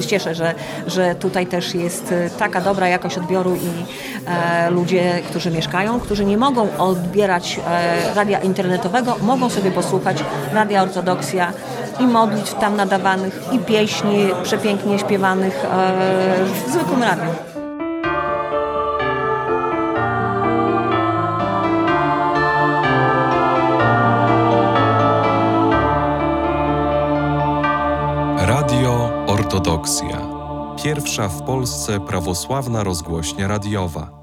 cieszę, 0.07 0.35
że, 0.35 0.55
że 0.87 1.15
tutaj 1.15 1.47
też 1.47 1.75
jest 1.75 2.13
taka 2.37 2.61
dobra 2.61 2.87
jakość 2.87 3.17
odbioru 3.17 3.55
i 3.55 3.85
e, 4.27 4.69
ludzie, 4.69 5.21
którzy 5.29 5.51
mieszkają, 5.51 5.99
którzy 5.99 6.25
nie 6.25 6.37
mogą 6.37 6.77
odbierać 6.77 7.59
e, 7.67 8.13
radia 8.13 8.39
internetowego, 8.39 9.15
mogą 9.21 9.49
sobie 9.49 9.71
posłuchać 9.71 10.17
Radia 10.53 10.83
Ortodoksja 10.83 11.53
i 11.99 12.03
modlitw 12.03 12.59
tam 12.59 12.75
nadawanych 12.75 13.41
i 13.51 13.59
pieśni 13.59 14.29
przepięknie 14.43 14.99
śpiewanych 14.99 15.65
e, 15.65 15.67
w 16.67 16.71
zwykłym 16.71 17.03
radiu. 17.03 17.29
Radio 28.37 29.11
Ortodoksja. 29.27 30.28
Pierwsza 30.83 31.27
w 31.27 31.43
Polsce 31.43 31.99
prawosławna 31.99 32.83
rozgłośnia 32.83 33.47
radiowa. 33.47 34.18